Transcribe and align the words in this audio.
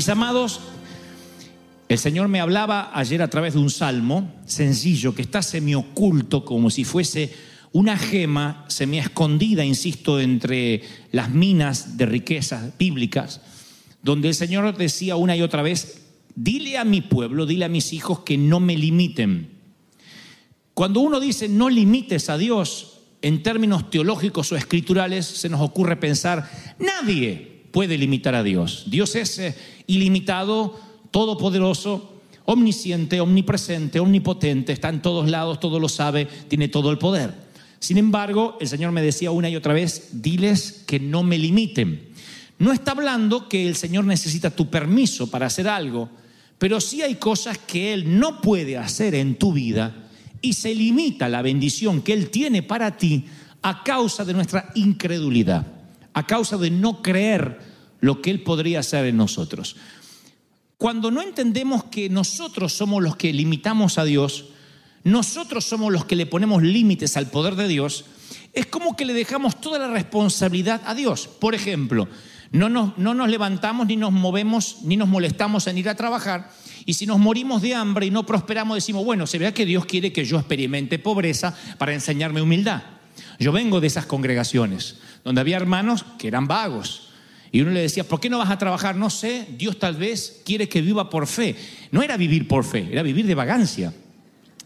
Mis 0.00 0.08
amados, 0.08 0.60
el 1.90 1.98
Señor 1.98 2.28
me 2.28 2.40
hablaba 2.40 2.90
ayer 2.94 3.20
a 3.20 3.28
través 3.28 3.52
de 3.52 3.60
un 3.60 3.68
salmo 3.68 4.32
sencillo 4.46 5.14
que 5.14 5.20
está 5.20 5.42
semioculto 5.42 6.42
como 6.42 6.70
si 6.70 6.84
fuese 6.84 7.34
una 7.72 7.98
gema 7.98 8.64
semi-escondida, 8.68 9.62
insisto, 9.62 10.18
entre 10.18 10.80
las 11.12 11.28
minas 11.28 11.98
de 11.98 12.06
riquezas 12.06 12.78
bíblicas, 12.78 13.42
donde 14.02 14.28
el 14.28 14.34
Señor 14.34 14.74
decía 14.74 15.16
una 15.16 15.36
y 15.36 15.42
otra 15.42 15.60
vez, 15.60 16.00
dile 16.34 16.78
a 16.78 16.84
mi 16.84 17.02
pueblo, 17.02 17.44
dile 17.44 17.66
a 17.66 17.68
mis 17.68 17.92
hijos 17.92 18.20
que 18.20 18.38
no 18.38 18.58
me 18.58 18.78
limiten. 18.78 19.50
Cuando 20.72 21.00
uno 21.00 21.20
dice 21.20 21.46
no 21.46 21.68
limites 21.68 22.30
a 22.30 22.38
Dios 22.38 23.00
en 23.20 23.42
términos 23.42 23.90
teológicos 23.90 24.50
o 24.50 24.56
escriturales, 24.56 25.26
se 25.26 25.50
nos 25.50 25.60
ocurre 25.60 25.96
pensar, 25.96 26.50
nadie 26.78 27.49
puede 27.70 27.98
limitar 27.98 28.34
a 28.34 28.42
Dios. 28.42 28.84
Dios 28.86 29.14
es 29.16 29.38
eh, 29.38 29.54
ilimitado, 29.86 30.78
todopoderoso, 31.10 32.20
omnisciente, 32.44 33.20
omnipresente, 33.20 34.00
omnipotente, 34.00 34.72
está 34.72 34.88
en 34.88 35.02
todos 35.02 35.28
lados, 35.30 35.60
todo 35.60 35.78
lo 35.78 35.88
sabe, 35.88 36.26
tiene 36.48 36.68
todo 36.68 36.90
el 36.90 36.98
poder. 36.98 37.34
Sin 37.78 37.96
embargo, 37.96 38.58
el 38.60 38.68
Señor 38.68 38.92
me 38.92 39.02
decía 39.02 39.30
una 39.30 39.48
y 39.48 39.56
otra 39.56 39.72
vez, 39.72 40.22
diles 40.22 40.84
que 40.86 41.00
no 41.00 41.22
me 41.22 41.38
limiten. 41.38 42.08
No 42.58 42.72
está 42.72 42.90
hablando 42.90 43.48
que 43.48 43.66
el 43.66 43.74
Señor 43.74 44.04
necesita 44.04 44.50
tu 44.50 44.68
permiso 44.68 45.30
para 45.30 45.46
hacer 45.46 45.66
algo, 45.66 46.10
pero 46.58 46.80
sí 46.80 47.00
hay 47.00 47.14
cosas 47.14 47.56
que 47.56 47.94
Él 47.94 48.18
no 48.18 48.40
puede 48.42 48.76
hacer 48.76 49.14
en 49.14 49.36
tu 49.36 49.52
vida 49.52 50.08
y 50.42 50.52
se 50.52 50.74
limita 50.74 51.28
la 51.28 51.40
bendición 51.40 52.02
que 52.02 52.12
Él 52.12 52.28
tiene 52.28 52.62
para 52.62 52.98
ti 52.98 53.24
a 53.62 53.82
causa 53.82 54.24
de 54.24 54.34
nuestra 54.34 54.70
incredulidad 54.74 55.79
a 56.14 56.26
causa 56.26 56.56
de 56.56 56.70
no 56.70 57.02
creer 57.02 57.60
lo 58.00 58.22
que 58.22 58.30
Él 58.30 58.42
podría 58.42 58.80
hacer 58.80 59.06
en 59.06 59.16
nosotros. 59.16 59.76
Cuando 60.78 61.10
no 61.10 61.20
entendemos 61.20 61.84
que 61.84 62.08
nosotros 62.08 62.72
somos 62.72 63.02
los 63.02 63.16
que 63.16 63.32
limitamos 63.32 63.98
a 63.98 64.04
Dios, 64.04 64.46
nosotros 65.04 65.64
somos 65.64 65.92
los 65.92 66.04
que 66.04 66.16
le 66.16 66.26
ponemos 66.26 66.62
límites 66.62 67.16
al 67.16 67.30
poder 67.30 67.54
de 67.56 67.68
Dios, 67.68 68.06
es 68.52 68.66
como 68.66 68.96
que 68.96 69.04
le 69.04 69.12
dejamos 69.12 69.60
toda 69.60 69.78
la 69.78 69.88
responsabilidad 69.88 70.80
a 70.84 70.94
Dios. 70.94 71.28
Por 71.28 71.54
ejemplo, 71.54 72.08
no 72.52 72.68
nos, 72.68 72.96
no 72.98 73.14
nos 73.14 73.28
levantamos 73.28 73.86
ni 73.86 73.96
nos 73.96 74.12
movemos 74.12 74.78
ni 74.82 74.96
nos 74.96 75.08
molestamos 75.08 75.66
en 75.66 75.78
ir 75.78 75.88
a 75.88 75.94
trabajar 75.94 76.50
y 76.84 76.94
si 76.94 77.06
nos 77.06 77.18
morimos 77.18 77.62
de 77.62 77.74
hambre 77.74 78.06
y 78.06 78.10
no 78.10 78.26
prosperamos 78.26 78.74
decimos, 78.74 79.04
bueno, 79.04 79.26
se 79.26 79.38
vea 79.38 79.54
que 79.54 79.66
Dios 79.66 79.86
quiere 79.86 80.12
que 80.12 80.24
yo 80.24 80.38
experimente 80.38 80.98
pobreza 80.98 81.56
para 81.78 81.94
enseñarme 81.94 82.42
humildad. 82.42 82.82
Yo 83.40 83.52
vengo 83.52 83.80
de 83.80 83.86
esas 83.86 84.04
congregaciones 84.04 84.98
donde 85.24 85.40
había 85.40 85.56
hermanos 85.56 86.04
que 86.18 86.28
eran 86.28 86.46
vagos. 86.46 87.08
Y 87.50 87.62
uno 87.62 87.72
le 87.72 87.80
decía, 87.80 88.04
¿por 88.04 88.20
qué 88.20 88.30
no 88.30 88.38
vas 88.38 88.50
a 88.50 88.58
trabajar? 88.58 88.94
No 88.96 89.10
sé, 89.10 89.48
Dios 89.56 89.78
tal 89.78 89.96
vez 89.96 90.42
quiere 90.44 90.68
que 90.68 90.82
viva 90.82 91.10
por 91.10 91.26
fe. 91.26 91.56
No 91.90 92.02
era 92.02 92.18
vivir 92.18 92.46
por 92.46 92.64
fe, 92.64 92.88
era 92.92 93.02
vivir 93.02 93.26
de 93.26 93.34
vagancia. 93.34 93.94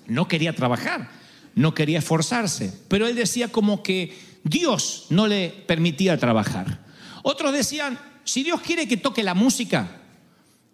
No 0.06 0.28
quería 0.28 0.54
trabajar, 0.54 1.08
no 1.54 1.72
quería 1.72 2.00
esforzarse. 2.00 2.72
Pero 2.88 3.06
él 3.06 3.14
decía 3.14 3.50
como 3.50 3.82
que 3.82 4.12
Dios 4.42 5.06
no 5.08 5.28
le 5.28 5.50
permitía 5.66 6.18
trabajar. 6.18 6.84
Otros 7.22 7.52
decían, 7.52 7.98
si 8.24 8.42
Dios 8.42 8.60
quiere 8.60 8.88
que 8.88 8.96
toque 8.96 9.22
la 9.22 9.34
música, 9.34 10.02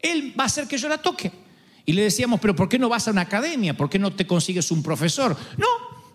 Él 0.00 0.34
va 0.39 0.44
a 0.44 0.47
hacer 0.47 0.66
que 0.66 0.78
yo 0.78 0.89
la 0.89 0.99
toque. 0.99 1.31
Y 1.84 1.93
le 1.93 2.03
decíamos, 2.03 2.41
pero 2.41 2.56
¿por 2.56 2.69
qué 2.69 2.78
no 2.78 2.89
vas 2.89 3.06
a 3.09 3.10
una 3.10 3.22
academia? 3.22 3.77
¿Por 3.77 3.91
qué 3.91 3.99
no 3.99 4.12
te 4.12 4.27
consigues 4.27 4.71
un 4.71 4.83
profesor? 4.83 5.37
No, 5.59 5.66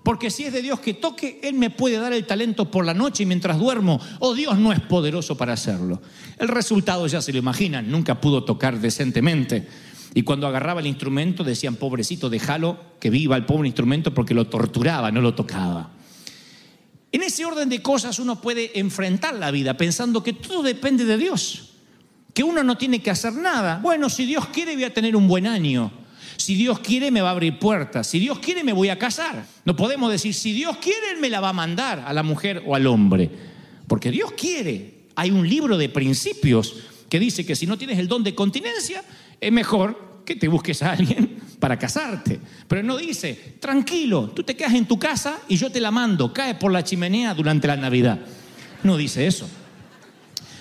porque 0.05 0.29
si 0.29 0.43
es 0.43 0.53
de 0.53 0.61
Dios 0.61 0.79
que 0.79 0.93
toque, 0.93 1.39
Él 1.41 1.55
me 1.55 1.71
puede 1.71 1.97
dar 1.97 2.13
el 2.13 2.27
talento 2.27 2.69
por 2.69 2.85
la 2.85 2.93
noche 2.93 3.23
y 3.23 3.25
mientras 3.25 3.57
duermo, 3.57 3.99
o 4.19 4.27
oh, 4.29 4.33
Dios 4.35 4.55
no 4.59 4.71
es 4.71 4.79
poderoso 4.79 5.35
para 5.35 5.53
hacerlo. 5.53 5.99
El 6.37 6.47
resultado 6.47 7.07
ya 7.07 7.23
se 7.23 7.33
lo 7.33 7.39
imaginan, 7.39 7.89
nunca 7.89 8.21
pudo 8.21 8.43
tocar 8.43 8.79
decentemente. 8.79 9.67
Y 10.13 10.21
cuando 10.21 10.45
agarraba 10.45 10.79
el 10.79 10.85
instrumento 10.85 11.43
decían, 11.43 11.77
pobrecito, 11.77 12.29
déjalo 12.29 12.77
que 12.99 13.09
viva 13.09 13.35
el 13.35 13.47
pobre 13.47 13.67
instrumento 13.67 14.13
porque 14.13 14.35
lo 14.35 14.45
torturaba, 14.45 15.09
no 15.09 15.21
lo 15.21 15.33
tocaba. 15.33 15.89
En 17.11 17.23
ese 17.23 17.43
orden 17.43 17.67
de 17.67 17.81
cosas 17.81 18.19
uno 18.19 18.39
puede 18.39 18.79
enfrentar 18.79 19.33
la 19.33 19.49
vida 19.49 19.75
pensando 19.75 20.21
que 20.21 20.33
todo 20.33 20.61
depende 20.61 21.05
de 21.05 21.17
Dios, 21.17 21.71
que 22.31 22.43
uno 22.43 22.61
no 22.61 22.77
tiene 22.77 23.01
que 23.01 23.09
hacer 23.09 23.33
nada. 23.33 23.79
Bueno, 23.81 24.11
si 24.11 24.27
Dios 24.27 24.49
quiere 24.49 24.75
voy 24.75 24.83
a 24.83 24.93
tener 24.93 25.15
un 25.15 25.27
buen 25.27 25.47
año. 25.47 26.04
Si 26.37 26.55
Dios 26.55 26.79
quiere, 26.79 27.11
me 27.11 27.21
va 27.21 27.29
a 27.29 27.31
abrir 27.31 27.59
puertas. 27.59 28.07
Si 28.07 28.19
Dios 28.19 28.39
quiere, 28.39 28.63
me 28.63 28.73
voy 28.73 28.89
a 28.89 28.99
casar. 28.99 29.45
No 29.63 29.75
podemos 29.75 30.11
decir, 30.11 30.33
si 30.33 30.53
Dios 30.53 30.77
quiere, 30.77 31.11
Él 31.13 31.19
me 31.19 31.29
la 31.29 31.39
va 31.39 31.49
a 31.49 31.53
mandar 31.53 32.03
a 32.05 32.13
la 32.13 32.23
mujer 32.23 32.63
o 32.65 32.75
al 32.75 32.87
hombre. 32.87 33.29
Porque 33.87 34.11
Dios 34.11 34.31
quiere. 34.33 35.05
Hay 35.15 35.31
un 35.31 35.47
libro 35.47 35.77
de 35.77 35.89
principios 35.89 36.75
que 37.09 37.19
dice 37.19 37.45
que 37.45 37.55
si 37.55 37.65
no 37.65 37.77
tienes 37.77 37.99
el 37.99 38.07
don 38.07 38.23
de 38.23 38.35
continencia, 38.35 39.03
es 39.39 39.51
mejor 39.51 40.23
que 40.25 40.35
te 40.35 40.47
busques 40.47 40.81
a 40.81 40.91
alguien 40.91 41.37
para 41.59 41.79
casarte. 41.79 42.39
Pero 42.67 42.83
no 42.83 42.97
dice, 42.97 43.55
tranquilo, 43.59 44.29
tú 44.31 44.43
te 44.43 44.55
quedas 44.55 44.73
en 44.73 44.85
tu 44.85 44.99
casa 44.99 45.39
y 45.47 45.57
yo 45.57 45.71
te 45.71 45.79
la 45.79 45.91
mando, 45.91 46.33
cae 46.33 46.55
por 46.55 46.71
la 46.71 46.83
chimenea 46.83 47.33
durante 47.33 47.67
la 47.67 47.77
Navidad. 47.77 48.19
No 48.83 48.97
dice 48.97 49.25
eso. 49.27 49.47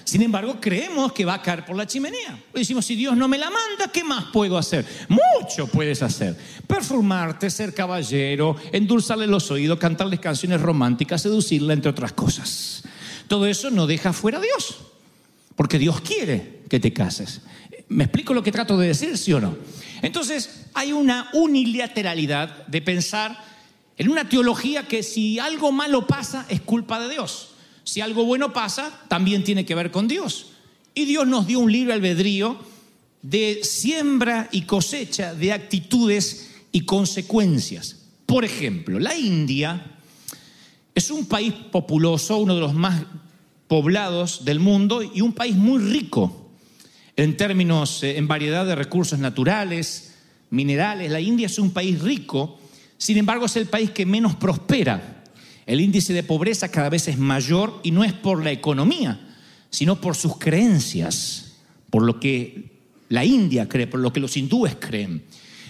Sin 0.04 0.20
embargo, 0.20 0.58
creemos 0.60 1.12
que 1.12 1.24
va 1.24 1.34
a 1.34 1.42
caer 1.42 1.64
por 1.64 1.76
la 1.76 1.86
chimenea. 1.86 2.38
Decimos, 2.52 2.84
si 2.84 2.94
Dios 2.94 3.16
no 3.16 3.26
me 3.26 3.38
la 3.38 3.46
manda, 3.46 3.90
¿qué 3.90 4.04
más 4.04 4.24
puedo 4.32 4.58
hacer? 4.58 4.86
Mucho 5.08 5.66
puedes 5.66 6.02
hacer. 6.02 6.36
Perfumarte, 6.66 7.48
ser 7.48 7.72
caballero, 7.72 8.56
endulzarle 8.72 9.26
los 9.26 9.50
oídos, 9.50 9.78
cantarles 9.78 10.20
canciones 10.20 10.60
románticas, 10.60 11.22
seducirla, 11.22 11.72
entre 11.72 11.90
otras 11.90 12.12
cosas. 12.12 12.84
Todo 13.28 13.46
eso 13.46 13.70
no 13.70 13.86
deja 13.86 14.12
fuera 14.12 14.38
a 14.38 14.42
Dios, 14.42 14.76
porque 15.56 15.78
Dios 15.78 16.02
quiere 16.02 16.60
que 16.68 16.78
te 16.78 16.92
cases. 16.92 17.40
¿Me 17.88 18.04
explico 18.04 18.34
lo 18.34 18.42
que 18.42 18.52
trato 18.52 18.76
de 18.76 18.88
decir, 18.88 19.16
sí 19.16 19.32
o 19.32 19.40
no? 19.40 19.56
Entonces, 20.02 20.66
hay 20.74 20.92
una 20.92 21.30
unilateralidad 21.32 22.66
de 22.66 22.82
pensar 22.82 23.42
en 23.96 24.10
una 24.10 24.28
teología 24.28 24.86
que 24.86 25.02
si 25.02 25.38
algo 25.38 25.72
malo 25.72 26.06
pasa 26.06 26.44
es 26.50 26.60
culpa 26.60 27.00
de 27.00 27.08
Dios. 27.08 27.53
Si 27.84 28.00
algo 28.00 28.24
bueno 28.24 28.52
pasa, 28.52 28.90
también 29.08 29.44
tiene 29.44 29.64
que 29.64 29.74
ver 29.74 29.90
con 29.90 30.08
Dios. 30.08 30.52
Y 30.94 31.04
Dios 31.04 31.26
nos 31.26 31.46
dio 31.46 31.60
un 31.60 31.70
libre 31.70 31.92
albedrío 31.92 32.58
de 33.22 33.60
siembra 33.62 34.48
y 34.52 34.62
cosecha 34.62 35.34
de 35.34 35.52
actitudes 35.52 36.50
y 36.72 36.82
consecuencias. 36.82 37.96
Por 38.26 38.44
ejemplo, 38.44 38.98
la 38.98 39.16
India 39.16 39.98
es 40.94 41.10
un 41.10 41.26
país 41.26 41.52
populoso, 41.52 42.38
uno 42.38 42.54
de 42.54 42.60
los 42.60 42.74
más 42.74 43.02
poblados 43.68 44.44
del 44.44 44.60
mundo 44.60 45.02
y 45.02 45.20
un 45.20 45.32
país 45.32 45.56
muy 45.56 45.82
rico 45.82 46.50
en 47.16 47.36
términos, 47.36 48.02
eh, 48.02 48.16
en 48.16 48.28
variedad 48.28 48.66
de 48.66 48.74
recursos 48.74 49.18
naturales, 49.18 50.14
minerales. 50.50 51.10
La 51.10 51.20
India 51.20 51.46
es 51.46 51.58
un 51.58 51.70
país 51.70 52.00
rico, 52.00 52.58
sin 52.98 53.18
embargo 53.18 53.46
es 53.46 53.56
el 53.56 53.66
país 53.66 53.90
que 53.90 54.06
menos 54.06 54.36
prospera 54.36 55.13
el 55.66 55.80
índice 55.80 56.12
de 56.12 56.22
pobreza 56.22 56.70
cada 56.70 56.90
vez 56.90 57.08
es 57.08 57.18
mayor 57.18 57.80
y 57.82 57.90
no 57.90 58.04
es 58.04 58.12
por 58.12 58.42
la 58.44 58.52
economía, 58.52 59.20
sino 59.70 60.00
por 60.00 60.14
sus 60.14 60.38
creencias, 60.38 61.54
por 61.90 62.02
lo 62.02 62.20
que 62.20 62.72
la 63.08 63.24
India 63.24 63.68
cree, 63.68 63.86
por 63.86 64.00
lo 64.00 64.12
que 64.12 64.20
los 64.20 64.36
hindúes 64.36 64.76
creen. 64.78 65.22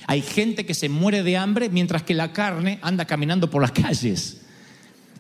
Hay 0.07 0.23
gente 0.23 0.67
que 0.67 0.75
se 0.75 0.89
muere 0.89 1.23
de 1.23 1.37
hambre 1.37 1.69
mientras 1.69 2.03
que 2.03 2.15
la 2.15 2.33
carne 2.33 2.79
anda 2.83 3.07
caminando 3.07 3.51
por 3.51 3.63
las 3.63 3.73
calles. 3.73 4.43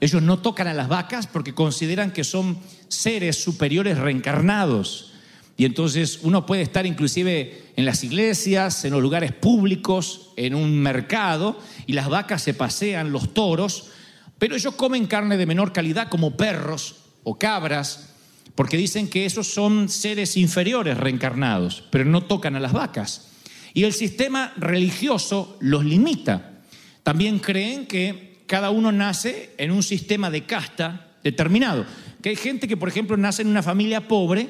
Ellos 0.00 0.23
no 0.23 0.41
tocan 0.41 0.67
a 0.67 0.75
las 0.75 0.88
vacas 0.88 1.27
porque 1.27 1.55
consideran 1.55 2.12
que 2.12 2.25
son 2.25 2.59
seres 2.88 3.43
superiores 3.43 3.97
reencarnados. 3.99 5.12
Y 5.56 5.65
entonces 5.65 6.19
uno 6.23 6.47
puede 6.47 6.62
estar 6.62 6.85
inclusive 6.85 7.62
en 7.77 7.85
las 7.85 8.03
iglesias, 8.03 8.85
en 8.85 8.93
los 8.93 9.00
lugares 9.00 9.32
públicos, 9.32 10.32
en 10.37 10.55
un 10.55 10.79
mercado, 10.81 11.59
y 11.87 11.93
las 11.93 12.09
vacas 12.09 12.43
se 12.43 12.55
pasean, 12.55 13.12
los 13.12 13.32
toros, 13.32 13.91
pero 14.44 14.56
ellos 14.56 14.75
comen 14.75 15.06
carne 15.06 15.38
de 15.38 15.46
menor 15.46 15.73
calidad 15.73 16.11
como 16.11 16.37
perros 16.37 16.96
o 17.23 17.38
cabras, 17.38 18.11
porque 18.55 18.76
dicen 18.76 19.08
que 19.08 19.25
esos 19.25 19.46
son 19.46 19.88
seres 19.88 20.37
inferiores 20.37 20.99
reencarnados, 20.99 21.82
pero 21.91 22.05
no 22.05 22.25
tocan 22.25 22.55
a 22.55 22.61
las 22.61 22.75
vacas. 22.75 23.31
Y 23.73 23.85
el 23.85 23.94
sistema 23.94 24.52
religioso 24.58 25.56
los 25.61 25.82
limita. 25.87 26.61
También 27.02 27.38
creen 27.38 27.87
que 27.87 28.43
cada 28.44 28.69
uno 28.69 28.93
nace 28.93 29.55
en 29.56 29.70
un 29.70 29.82
sistema 29.82 30.29
de 30.29 30.44
casta 30.44 31.17
determinado. 31.25 31.87
Que 32.20 32.29
hay 32.29 32.37
gente 32.37 32.69
que, 32.69 32.76
por 32.76 32.91
ejemplo, 32.91 33.17
nace 33.17 33.41
en 33.41 33.49
una 33.49 33.62
familia 33.62 34.08
pobre 34.08 34.46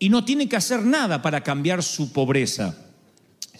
y 0.00 0.08
no 0.08 0.24
tiene 0.24 0.48
que 0.48 0.56
hacer 0.56 0.82
nada 0.82 1.22
para 1.22 1.44
cambiar 1.44 1.84
su 1.84 2.12
pobreza. 2.12 2.89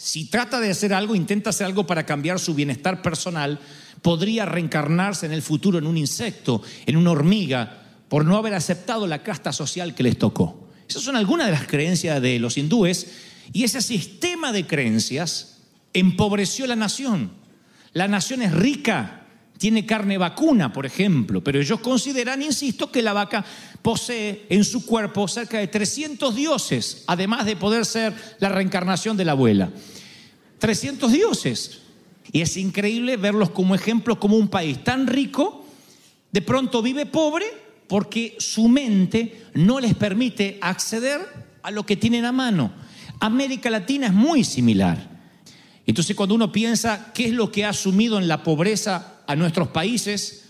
Si 0.03 0.25
trata 0.25 0.61
de 0.61 0.71
hacer 0.71 0.95
algo, 0.95 1.15
intenta 1.15 1.51
hacer 1.51 1.67
algo 1.67 1.87
para 1.87 2.07
cambiar 2.07 2.39
su 2.39 2.55
bienestar 2.55 3.03
personal, 3.03 3.59
podría 4.01 4.47
reencarnarse 4.47 5.27
en 5.27 5.33
el 5.33 5.43
futuro 5.43 5.77
en 5.77 5.87
un 5.87 5.99
insecto, 5.99 6.63
en 6.87 6.97
una 6.97 7.11
hormiga, 7.11 7.83
por 8.09 8.25
no 8.25 8.39
haber 8.39 8.55
aceptado 8.55 9.07
la 9.07 9.23
casta 9.23 9.53
social 9.53 9.95
que 9.95 10.03
les 10.03 10.17
tocó. 10.17 10.69
Esas 10.89 11.03
son 11.03 11.17
algunas 11.17 11.49
de 11.49 11.53
las 11.53 11.67
creencias 11.67 12.23
de 12.23 12.39
los 12.39 12.57
hindúes 12.57 13.09
y 13.53 13.65
ese 13.65 13.83
sistema 13.83 14.53
de 14.53 14.67
creencias 14.67 15.59
empobreció 15.93 16.67
la 16.67 16.77
nación. 16.77 17.33
La 17.93 18.09
nación 18.09 18.41
es 18.41 18.53
rica, 18.53 19.20
tiene 19.61 19.85
carne 19.85 20.17
vacuna, 20.17 20.73
por 20.73 20.87
ejemplo, 20.87 21.45
pero 21.45 21.61
ellos 21.61 21.81
consideran, 21.81 22.41
insisto, 22.41 22.91
que 22.91 23.03
la 23.03 23.13
vaca 23.13 23.45
posee 23.83 24.47
en 24.49 24.65
su 24.65 24.87
cuerpo 24.87 25.29
cerca 25.29 25.59
de 25.59 25.67
300 25.67 26.35
dioses, 26.35 27.05
además 27.07 27.45
de 27.45 27.57
poder 27.57 27.85
ser 27.85 28.15
la 28.39 28.49
reencarnación 28.49 29.19
de 29.19 29.27
la 29.27 29.33
abuela. 29.33 29.71
300 30.61 31.13
dioses. 31.13 31.81
Y 32.33 32.41
es 32.41 32.57
increíble 32.57 33.19
verlos 33.19 33.51
como 33.51 33.75
ejemplos, 33.75 34.17
como 34.17 34.39
un 34.39 34.49
país 34.49 34.83
tan 34.83 35.07
rico, 35.07 35.67
de 36.33 36.41
pronto 36.41 36.81
vive 36.81 37.05
pobre 37.05 37.45
porque 37.87 38.37
su 38.39 38.67
mente 38.67 39.45
no 39.53 39.79
les 39.79 39.95
permite 39.95 40.57
acceder 40.63 41.21
a 41.63 41.71
lo 41.71 41.85
que 41.85 41.97
tienen 41.97 42.25
a 42.25 42.33
mano. 42.33 42.73
América 43.21 43.69
Latina 43.69 44.07
es 44.07 44.15
muy 44.15 44.43
similar. 44.43 45.21
Entonces 45.85 46.17
cuando 46.17 46.35
uno 46.35 46.51
piensa 46.51 47.13
qué 47.13 47.27
es 47.27 47.33
lo 47.33 47.53
que 47.53 47.67
ha 47.67 47.75
sumido 47.75 48.17
en 48.17 48.27
la 48.27 48.43
pobreza 48.43 49.20
a 49.31 49.37
nuestros 49.37 49.69
países, 49.69 50.47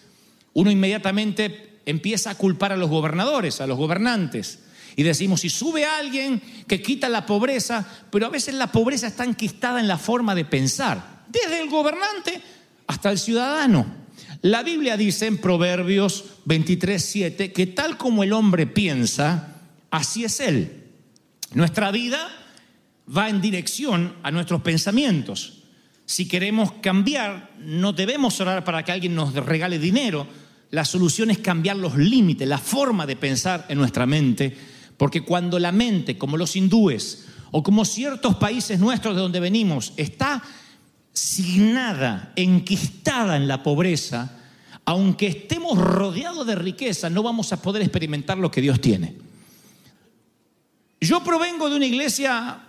uno 0.55 0.71
inmediatamente 0.71 1.81
empieza 1.85 2.31
a 2.31 2.35
culpar 2.35 2.73
a 2.73 2.79
los 2.79 2.89
gobernadores, 2.89 3.61
a 3.61 3.67
los 3.67 3.77
gobernantes. 3.77 4.61
Y 4.97 5.03
decimos, 5.03 5.43
si 5.43 5.51
sube 5.51 5.85
alguien 5.85 6.41
que 6.67 6.81
quita 6.81 7.11
la 7.11 7.27
pobreza, 7.27 7.87
pero 8.11 8.25
a 8.25 8.31
veces 8.31 8.55
la 8.55 8.73
pobreza 8.73 9.09
está 9.09 9.25
enquistada 9.25 9.81
en 9.81 9.87
la 9.87 9.99
forma 9.99 10.35
de 10.35 10.47
pensar, 10.47 11.25
desde 11.29 11.61
el 11.61 11.69
gobernante 11.69 12.41
hasta 12.87 13.11
el 13.11 13.19
ciudadano. 13.19 13.85
La 14.41 14.63
Biblia 14.63 14.97
dice 14.97 15.27
en 15.27 15.37
Proverbios 15.37 16.25
23, 16.47 17.05
7, 17.05 17.53
que 17.53 17.67
tal 17.67 17.99
como 17.99 18.23
el 18.23 18.33
hombre 18.33 18.67
piensa, 18.67 19.57
así 19.91 20.25
es 20.25 20.41
él. 20.41 20.85
Nuestra 21.53 21.91
vida 21.91 22.31
va 23.15 23.29
en 23.29 23.43
dirección 23.43 24.15
a 24.23 24.31
nuestros 24.31 24.63
pensamientos. 24.63 25.60
Si 26.11 26.27
queremos 26.27 26.73
cambiar, 26.83 27.53
no 27.61 27.93
debemos 27.93 28.41
orar 28.41 28.65
para 28.65 28.85
que 28.85 28.91
alguien 28.91 29.15
nos 29.15 29.33
regale 29.33 29.79
dinero. 29.79 30.27
La 30.73 30.85
solución 30.85 31.31
es 31.31 31.39
cambiar 31.39 31.77
los 31.77 31.97
límites, 31.97 32.49
la 32.49 32.59
forma 32.59 33.07
de 33.07 33.15
pensar 33.15 33.67
en 33.69 33.79
nuestra 33.79 34.07
mente, 34.07 34.53
porque 34.97 35.21
cuando 35.21 35.61
la 35.61 35.71
mente, 35.71 36.19
como 36.19 36.37
los 36.37 36.57
hindúes 36.57 37.27
o 37.53 37.63
como 37.63 37.85
ciertos 37.85 38.35
países 38.35 38.81
nuestros 38.81 39.15
de 39.15 39.21
donde 39.21 39.39
venimos, 39.39 39.93
está 39.97 40.43
signada, 41.13 42.33
enquistada 42.35 43.37
en 43.37 43.47
la 43.47 43.63
pobreza, 43.63 44.37
aunque 44.87 45.29
estemos 45.29 45.79
rodeados 45.79 46.45
de 46.45 46.57
riqueza, 46.57 47.09
no 47.09 47.23
vamos 47.23 47.53
a 47.53 47.63
poder 47.63 47.83
experimentar 47.83 48.37
lo 48.37 48.51
que 48.51 48.61
Dios 48.61 48.81
tiene. 48.81 49.15
Yo 51.01 51.23
provengo 51.23 51.71
de 51.71 51.77
una 51.77 51.87
iglesia 51.87 52.63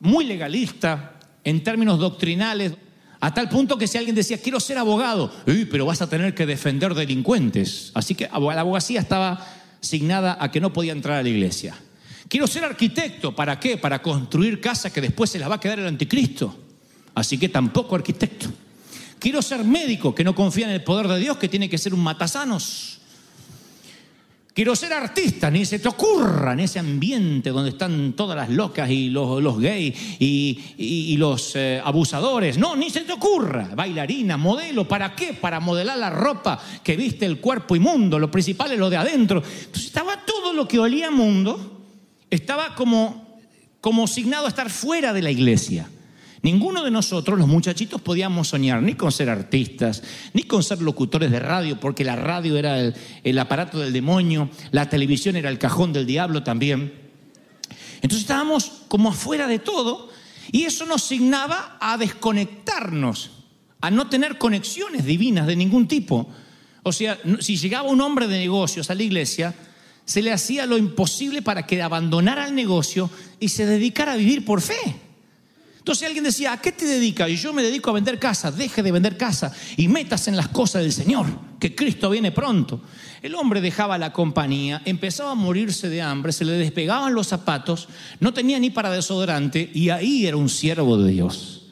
muy 0.00 0.26
legalista, 0.26 1.13
en 1.44 1.62
términos 1.62 1.98
doctrinales, 1.98 2.72
a 3.20 3.32
tal 3.32 3.48
punto 3.48 3.78
que 3.78 3.86
si 3.86 3.96
alguien 3.96 4.14
decía, 4.14 4.38
quiero 4.38 4.60
ser 4.60 4.76
abogado, 4.76 5.32
pero 5.70 5.86
vas 5.86 6.02
a 6.02 6.08
tener 6.08 6.34
que 6.34 6.46
defender 6.46 6.94
delincuentes. 6.94 7.90
Así 7.94 8.14
que 8.14 8.28
la 8.28 8.60
abogacía 8.60 9.00
estaba 9.00 9.46
signada 9.80 10.36
a 10.40 10.50
que 10.50 10.60
no 10.60 10.72
podía 10.72 10.92
entrar 10.92 11.18
a 11.18 11.22
la 11.22 11.28
iglesia. 11.28 11.74
Quiero 12.28 12.46
ser 12.46 12.64
arquitecto, 12.64 13.34
¿para 13.34 13.60
qué? 13.60 13.76
Para 13.76 14.02
construir 14.02 14.60
casas 14.60 14.92
que 14.92 15.00
después 15.00 15.30
se 15.30 15.38
las 15.38 15.50
va 15.50 15.56
a 15.56 15.60
quedar 15.60 15.78
el 15.78 15.86
anticristo. 15.86 16.56
Así 17.14 17.38
que 17.38 17.48
tampoco 17.48 17.94
arquitecto. 17.94 18.48
Quiero 19.18 19.40
ser 19.40 19.64
médico, 19.64 20.14
que 20.14 20.24
no 20.24 20.34
confía 20.34 20.66
en 20.66 20.72
el 20.72 20.82
poder 20.82 21.08
de 21.08 21.18
Dios, 21.18 21.38
que 21.38 21.48
tiene 21.48 21.70
que 21.70 21.78
ser 21.78 21.94
un 21.94 22.00
matasanos. 22.00 22.98
Quiero 24.54 24.76
ser 24.76 24.92
artista, 24.92 25.50
ni 25.50 25.66
se 25.66 25.80
te 25.80 25.88
ocurra 25.88 26.52
en 26.52 26.60
ese 26.60 26.78
ambiente 26.78 27.50
donde 27.50 27.70
están 27.70 28.12
todas 28.12 28.36
las 28.36 28.48
locas 28.48 28.88
y 28.88 29.10
los, 29.10 29.58
gays 29.58 30.16
y, 30.20 31.16
los 31.16 31.56
eh, 31.56 31.82
abusadores. 31.84 32.56
No, 32.56 32.76
ni 32.76 32.88
se 32.88 33.00
te 33.00 33.12
ocurra. 33.12 33.70
Bailarina, 33.74 34.36
modelo, 34.36 34.86
¿para 34.86 35.16
qué? 35.16 35.32
Para 35.32 35.58
modelar 35.58 35.98
la 35.98 36.08
ropa 36.08 36.62
que 36.84 36.96
viste 36.96 37.26
el 37.26 37.40
cuerpo 37.40 37.74
inmundo. 37.74 38.16
Lo 38.16 38.30
principal 38.30 38.70
es 38.70 38.78
lo 38.78 38.88
de 38.88 38.96
adentro. 38.96 39.42
Entonces 39.44 39.86
estaba 39.86 40.24
todo 40.24 40.52
lo 40.52 40.68
que 40.68 40.78
olía 40.78 41.10
mundo, 41.10 41.82
estaba 42.30 42.76
como, 42.76 43.40
como 43.80 44.06
signado 44.06 44.46
a 44.46 44.50
estar 44.50 44.70
fuera 44.70 45.12
de 45.12 45.22
la 45.22 45.32
iglesia. 45.32 45.90
Ninguno 46.44 46.84
de 46.84 46.90
nosotros, 46.90 47.38
los 47.38 47.48
muchachitos, 47.48 48.02
podíamos 48.02 48.48
soñar 48.48 48.82
ni 48.82 48.92
con 48.92 49.10
ser 49.10 49.30
artistas, 49.30 50.02
ni 50.34 50.42
con 50.42 50.62
ser 50.62 50.82
locutores 50.82 51.30
de 51.30 51.40
radio, 51.40 51.80
porque 51.80 52.04
la 52.04 52.16
radio 52.16 52.58
era 52.58 52.78
el, 52.78 53.38
aparato 53.38 53.78
del 53.78 53.94
demonio, 53.94 54.50
la 54.70 54.90
televisión 54.90 55.36
era 55.36 55.48
el 55.48 55.58
cajón 55.58 55.94
del 55.94 56.04
diablo 56.04 56.42
también. 56.42 56.92
Entonces 58.02 58.20
estábamos 58.20 58.82
como 58.88 59.08
afuera 59.08 59.46
de 59.46 59.58
todo 59.58 60.10
y 60.52 60.64
eso 60.64 60.84
nos 60.84 61.04
signaba 61.04 61.78
a 61.80 61.96
desconectarnos, 61.96 63.30
a 63.80 63.90
no 63.90 64.10
tener 64.10 64.36
conexiones 64.36 65.06
divinas 65.06 65.46
de 65.46 65.56
ningún 65.56 65.88
tipo. 65.88 66.28
O 66.82 66.92
sea, 66.92 67.18
si 67.40 67.56
llegaba 67.56 67.88
un 67.88 68.02
hombre 68.02 68.28
de 68.28 68.36
negocios 68.36 68.90
a 68.90 68.94
la 68.94 69.02
iglesia, 69.02 69.54
se 70.04 70.20
le 70.20 70.30
hacía 70.30 70.66
lo 70.66 70.76
imposible 70.76 71.40
para 71.40 71.66
que 71.66 71.80
abandonara 71.80 72.46
el 72.46 72.54
negocio 72.54 73.08
y 73.40 73.48
se 73.48 73.64
dedicara 73.64 74.12
a 74.12 74.16
vivir 74.16 74.44
por 74.44 74.60
fe. 74.60 75.03
Entonces 75.84 76.06
alguien 76.06 76.24
decía, 76.24 76.54
¿a 76.54 76.62
qué 76.62 76.72
te 76.72 76.86
dedicas? 76.86 77.28
Y 77.28 77.36
yo 77.36 77.52
me 77.52 77.62
dedico 77.62 77.90
a 77.90 77.92
vender 77.92 78.18
casa, 78.18 78.50
deje 78.50 78.82
de 78.82 78.90
vender 78.90 79.18
casa 79.18 79.52
y 79.76 79.86
metas 79.86 80.28
en 80.28 80.34
las 80.34 80.48
cosas 80.48 80.80
del 80.80 80.94
Señor, 80.94 81.26
que 81.60 81.74
Cristo 81.74 82.08
viene 82.08 82.32
pronto. 82.32 82.80
El 83.20 83.34
hombre 83.34 83.60
dejaba 83.60 83.98
la 83.98 84.10
compañía, 84.10 84.80
empezaba 84.86 85.32
a 85.32 85.34
morirse 85.34 85.90
de 85.90 86.00
hambre, 86.00 86.32
se 86.32 86.46
le 86.46 86.52
despegaban 86.52 87.12
los 87.12 87.26
zapatos, 87.26 87.88
no 88.18 88.32
tenía 88.32 88.58
ni 88.58 88.70
para 88.70 88.90
desodorante 88.90 89.70
y 89.74 89.90
ahí 89.90 90.26
era 90.26 90.38
un 90.38 90.48
siervo 90.48 90.96
de 90.96 91.12
Dios. 91.12 91.66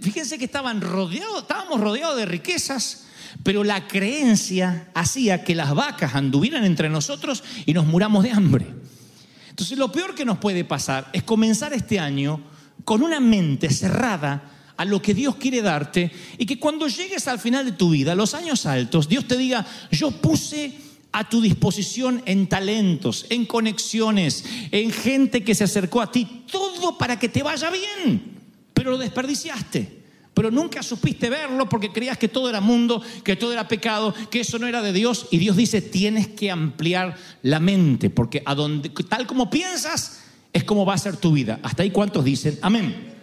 Fíjense 0.00 0.38
que 0.38 0.46
estaban 0.46 0.80
rodeados, 0.80 1.42
estábamos 1.42 1.80
rodeados 1.80 2.16
de 2.16 2.24
riquezas, 2.24 3.08
pero 3.42 3.62
la 3.62 3.86
creencia 3.88 4.88
hacía 4.94 5.44
que 5.44 5.54
las 5.54 5.74
vacas 5.74 6.14
anduvieran 6.14 6.64
entre 6.64 6.88
nosotros 6.88 7.44
y 7.66 7.74
nos 7.74 7.84
muramos 7.84 8.24
de 8.24 8.30
hambre. 8.30 8.66
Entonces 9.50 9.76
lo 9.76 9.92
peor 9.92 10.14
que 10.14 10.24
nos 10.24 10.38
puede 10.38 10.64
pasar 10.64 11.10
es 11.12 11.24
comenzar 11.24 11.74
este 11.74 12.00
año 12.00 12.56
con 12.84 13.02
una 13.02 13.20
mente 13.20 13.70
cerrada 13.70 14.52
a 14.76 14.84
lo 14.84 15.02
que 15.02 15.12
Dios 15.12 15.36
quiere 15.36 15.60
darte 15.60 16.10
y 16.38 16.46
que 16.46 16.58
cuando 16.58 16.86
llegues 16.86 17.26
al 17.28 17.38
final 17.38 17.64
de 17.64 17.72
tu 17.72 17.90
vida, 17.90 18.14
los 18.14 18.34
años 18.34 18.64
altos, 18.64 19.08
Dios 19.08 19.26
te 19.26 19.36
diga, 19.36 19.66
yo 19.90 20.10
puse 20.12 20.72
a 21.12 21.28
tu 21.28 21.40
disposición 21.40 22.22
en 22.26 22.46
talentos, 22.46 23.26
en 23.30 23.44
conexiones, 23.44 24.44
en 24.70 24.92
gente 24.92 25.42
que 25.42 25.54
se 25.54 25.64
acercó 25.64 26.00
a 26.00 26.12
ti, 26.12 26.44
todo 26.50 26.96
para 26.96 27.18
que 27.18 27.28
te 27.28 27.42
vaya 27.42 27.70
bien, 27.70 28.38
pero 28.72 28.92
lo 28.92 28.98
desperdiciaste. 28.98 29.98
Pero 30.32 30.52
nunca 30.52 30.84
supiste 30.84 31.28
verlo 31.28 31.68
porque 31.68 31.90
creías 31.90 32.16
que 32.16 32.28
todo 32.28 32.48
era 32.48 32.60
mundo, 32.60 33.02
que 33.24 33.34
todo 33.34 33.52
era 33.52 33.66
pecado, 33.66 34.14
que 34.30 34.38
eso 34.38 34.60
no 34.60 34.68
era 34.68 34.82
de 34.82 34.92
Dios. 34.92 35.26
Y 35.32 35.38
Dios 35.38 35.56
dice, 35.56 35.82
tienes 35.82 36.28
que 36.28 36.52
ampliar 36.52 37.16
la 37.42 37.58
mente, 37.58 38.08
porque 38.08 38.44
a 38.46 38.54
donde, 38.54 38.90
tal 38.90 39.26
como 39.26 39.50
piensas, 39.50 40.20
es 40.52 40.64
como 40.64 40.86
va 40.86 40.94
a 40.94 40.98
ser 40.98 41.16
tu 41.16 41.32
vida. 41.32 41.60
Hasta 41.62 41.82
ahí 41.82 41.90
cuántos 41.90 42.24
dicen, 42.24 42.58
amén. 42.62 43.14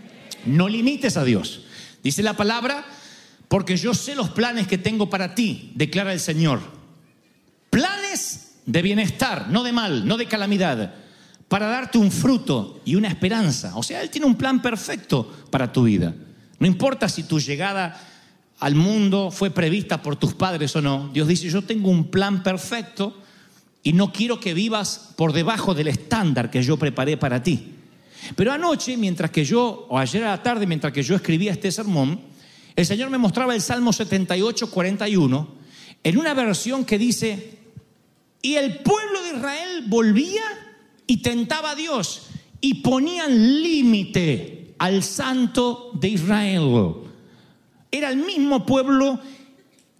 No 0.45 0.67
limites 0.67 1.17
a 1.17 1.23
Dios. 1.23 1.65
Dice 2.03 2.21
la 2.23 2.37
palabra, 2.37 2.85
porque 3.47 3.77
yo 3.77 3.93
sé 3.93 4.15
los 4.15 4.29
planes 4.29 4.67
que 4.67 4.77
tengo 4.77 5.09
para 5.09 5.35
ti, 5.35 5.71
declara 5.75 6.13
el 6.13 6.19
Señor. 6.19 6.61
Planes 7.69 8.57
de 8.65 8.81
bienestar, 8.81 9.49
no 9.49 9.63
de 9.63 9.71
mal, 9.71 10.07
no 10.07 10.17
de 10.17 10.27
calamidad, 10.27 10.93
para 11.47 11.67
darte 11.67 11.97
un 11.97 12.11
fruto 12.11 12.81
y 12.85 12.95
una 12.95 13.07
esperanza. 13.07 13.75
O 13.75 13.83
sea, 13.83 14.01
Él 14.01 14.09
tiene 14.09 14.27
un 14.27 14.35
plan 14.35 14.61
perfecto 14.61 15.31
para 15.49 15.71
tu 15.71 15.83
vida. 15.83 16.13
No 16.59 16.67
importa 16.67 17.09
si 17.09 17.23
tu 17.23 17.39
llegada 17.39 17.99
al 18.59 18.75
mundo 18.75 19.31
fue 19.31 19.51
prevista 19.51 20.01
por 20.01 20.15
tus 20.15 20.33
padres 20.33 20.75
o 20.75 20.81
no. 20.81 21.09
Dios 21.13 21.27
dice, 21.27 21.49
yo 21.49 21.63
tengo 21.63 21.89
un 21.89 22.09
plan 22.09 22.43
perfecto 22.43 23.21
y 23.85 23.93
no 23.93 24.11
quiero 24.11 24.39
que 24.39 24.55
vivas 24.55 25.13
por 25.15 25.31
debajo 25.31 25.75
del 25.75 25.87
estándar 25.87 26.49
que 26.49 26.63
yo 26.63 26.75
preparé 26.75 27.17
para 27.17 27.43
ti. 27.43 27.71
Pero 28.35 28.51
anoche, 28.51 28.97
mientras 28.97 29.29
que 29.29 29.45
yo, 29.45 29.85
o 29.87 29.99
ayer 29.99 30.23
a 30.23 30.31
la 30.31 30.41
tarde, 30.41 30.65
mientras 30.65 30.91
que 30.91 31.03
yo 31.03 31.15
escribía 31.15 31.51
este 31.51 31.71
sermón, 31.71 32.19
el 32.75 32.83
Señor 32.83 33.11
me 33.11 33.19
mostraba 33.19 33.53
el 33.53 33.61
Salmo 33.61 33.93
78, 33.93 34.71
41, 34.71 35.47
en 36.03 36.17
una 36.17 36.33
versión 36.33 36.83
que 36.83 36.97
dice, 36.97 37.59
y 38.41 38.55
el 38.55 38.79
pueblo 38.79 39.21
de 39.21 39.37
Israel 39.37 39.83
volvía 39.85 40.41
y 41.05 41.17
tentaba 41.17 41.71
a 41.71 41.75
Dios 41.75 42.29
y 42.61 42.75
ponían 42.81 43.61
límite 43.61 44.73
al 44.79 45.03
santo 45.03 45.91
de 45.93 46.07
Israel. 46.07 46.95
Era 47.91 48.09
el 48.09 48.17
mismo 48.17 48.65
pueblo 48.65 49.19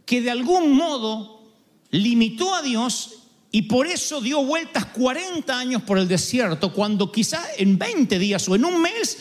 que 0.08 0.22
de 0.22 0.32
algún 0.32 0.76
modo 0.76 1.44
limitó 1.92 2.56
a 2.56 2.64
Dios 2.64 3.15
y 3.56 3.62
por 3.62 3.88
eso 3.88 4.20
dio 4.20 4.44
vueltas 4.44 4.84
40 4.88 5.58
años 5.58 5.82
por 5.84 5.98
el 5.98 6.10
desierto, 6.10 6.74
cuando 6.74 7.10
quizá 7.10 7.42
en 7.58 7.78
20 7.78 8.20
días 8.20 8.50
o 8.50 8.56
en 8.56 8.66
un 8.66 8.82
mes 8.82 9.18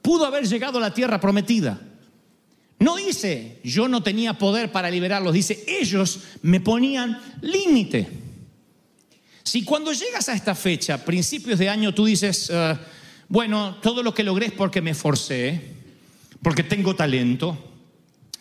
pudo 0.00 0.24
haber 0.24 0.48
llegado 0.48 0.78
a 0.78 0.80
la 0.80 0.94
tierra 0.94 1.20
prometida. 1.20 1.78
No 2.78 2.96
dice, 2.96 3.60
yo 3.62 3.86
no 3.86 4.02
tenía 4.02 4.38
poder 4.38 4.72
para 4.72 4.90
liberarlos, 4.90 5.34
dice, 5.34 5.62
ellos 5.68 6.20
me 6.40 6.58
ponían 6.58 7.20
límite. 7.42 8.08
Si 9.42 9.62
cuando 9.62 9.92
llegas 9.92 10.30
a 10.30 10.32
esta 10.32 10.54
fecha, 10.54 11.04
principios 11.04 11.58
de 11.58 11.68
año, 11.68 11.92
tú 11.92 12.06
dices, 12.06 12.50
ah, 12.50 12.80
bueno, 13.28 13.76
todo 13.82 14.02
lo 14.02 14.14
que 14.14 14.24
logré 14.24 14.46
es 14.46 14.52
porque 14.52 14.80
me 14.80 14.94
forcé, 14.94 15.60
porque 16.42 16.62
tengo 16.62 16.96
talento, 16.96 17.58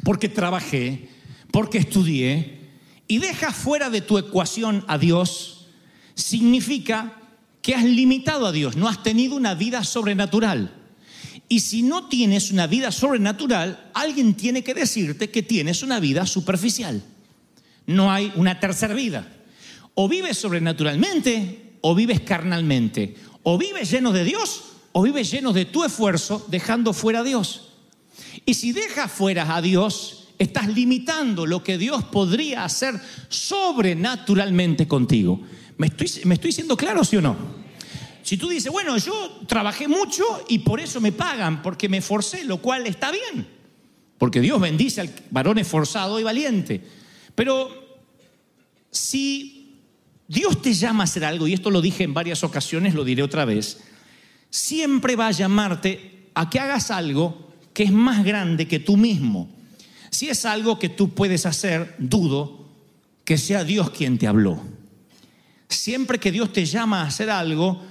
porque 0.02 0.30
trabajé, 0.30 1.10
porque 1.52 1.80
estudié, 1.80 2.65
y 3.08 3.20
dejas 3.20 3.56
fuera 3.56 3.90
de 3.90 4.02
tu 4.02 4.18
ecuación 4.18 4.84
a 4.88 4.98
Dios, 4.98 5.68
significa 6.16 7.14
que 7.62 7.76
has 7.76 7.84
limitado 7.84 8.46
a 8.46 8.52
Dios, 8.52 8.76
no 8.76 8.88
has 8.88 9.04
tenido 9.04 9.36
una 9.36 9.56
vida 9.56 9.84
sobrenatural. 9.84 10.72
Y 11.48 11.60
si 11.60 11.84
no 11.84 12.08
tienes 12.08 12.52
una 12.52 12.68
vida 12.68 12.92
sobrenatural, 12.92 13.92
alguien 13.94 14.34
tiene 14.34 14.64
que 14.64 14.74
decirte 14.74 15.30
que 15.30 15.44
tienes 15.44 15.84
una 15.84 16.00
vida 16.00 16.26
superficial. 16.26 17.04
No 17.86 18.12
hay 18.12 18.32
una 18.36 18.60
tercera 18.60 18.96
vida. 18.96 19.32
O 19.94 20.10
vives 20.10 20.38
sobrenaturalmente 20.38 21.78
o 21.82 21.94
vives 21.94 22.22
carnalmente. 22.22 23.16
O 23.44 23.58
vives 23.60 23.92
lleno 23.92 24.12
de 24.12 24.24
Dios 24.24 24.64
o 24.98 25.02
vives 25.02 25.30
lleno 25.30 25.52
de 25.52 25.66
tu 25.66 25.84
esfuerzo 25.84 26.46
dejando 26.48 26.94
fuera 26.94 27.20
a 27.20 27.24
Dios. 27.24 27.70
Y 28.46 28.54
si 28.54 28.72
dejas 28.72 29.12
fuera 29.12 29.54
a 29.54 29.62
Dios, 29.62 30.25
estás 30.38 30.68
limitando 30.68 31.46
lo 31.46 31.64
que 31.64 31.78
Dios 31.78 32.04
podría 32.06 32.64
hacer 32.64 33.00
sobrenaturalmente 33.30 34.88
contigo. 34.88 35.42
¿Me 35.78 35.88
estoy, 35.88 36.10
me 36.26 36.36
estoy 36.36 36.52
siendo 36.52 36.78
claro, 36.78 37.04
sí 37.04 37.18
o 37.18 37.22
no? 37.22 37.66
Si 38.26 38.38
tú 38.38 38.50
dices, 38.50 38.72
bueno, 38.72 38.98
yo 38.98 39.42
trabajé 39.48 39.88
mucho 39.88 40.24
y 40.48 40.60
por 40.60 40.80
eso 40.80 41.00
me 41.00 41.12
pagan, 41.12 41.62
porque 41.62 41.88
me 41.88 41.98
esforcé, 41.98 42.44
lo 42.44 42.58
cual 42.58 42.88
está 42.88 43.12
bien, 43.12 43.48
porque 44.18 44.42
Dios 44.42 44.60
bendice 44.60 45.02
al 45.02 45.12
varón 45.30 45.60
esforzado 45.60 46.20
y 46.20 46.24
valiente. 46.24 46.82
Pero 47.36 48.00
si 48.90 49.76
Dios 50.28 50.60
te 50.62 50.74
llama 50.74 51.04
a 51.04 51.06
hacer 51.06 51.24
algo, 51.24 51.48
y 51.48 51.54
esto 51.54 51.70
lo 51.70 51.82
dije 51.82 52.04
en 52.04 52.16
varias 52.16 52.44
ocasiones, 52.44 52.96
lo 52.96 53.04
diré 53.04 53.22
otra 53.22 53.46
vez, 53.46 53.84
siempre 54.50 55.16
va 55.16 55.28
a 55.28 55.32
llamarte 55.32 56.30
a 56.34 56.50
que 56.50 56.60
hagas 56.60 56.90
algo 56.90 57.54
que 57.74 57.84
es 57.84 57.92
más 57.92 58.26
grande 58.26 58.68
que 58.68 58.80
tú 58.80 58.98
mismo. 58.98 59.55
Si 60.16 60.30
es 60.30 60.46
algo 60.46 60.80
que 60.80 60.88
tú 60.88 61.10
puedes 61.10 61.46
hacer, 61.46 61.94
dudo 62.00 62.70
que 63.26 63.38
sea 63.38 63.66
Dios 63.66 63.90
quien 63.90 64.18
te 64.18 64.28
habló. 64.28 64.62
Siempre 65.68 66.22
que 66.22 66.32
Dios 66.32 66.54
te 66.54 66.64
llama 66.64 67.02
a 67.02 67.08
hacer 67.08 67.30
algo, 67.30 67.84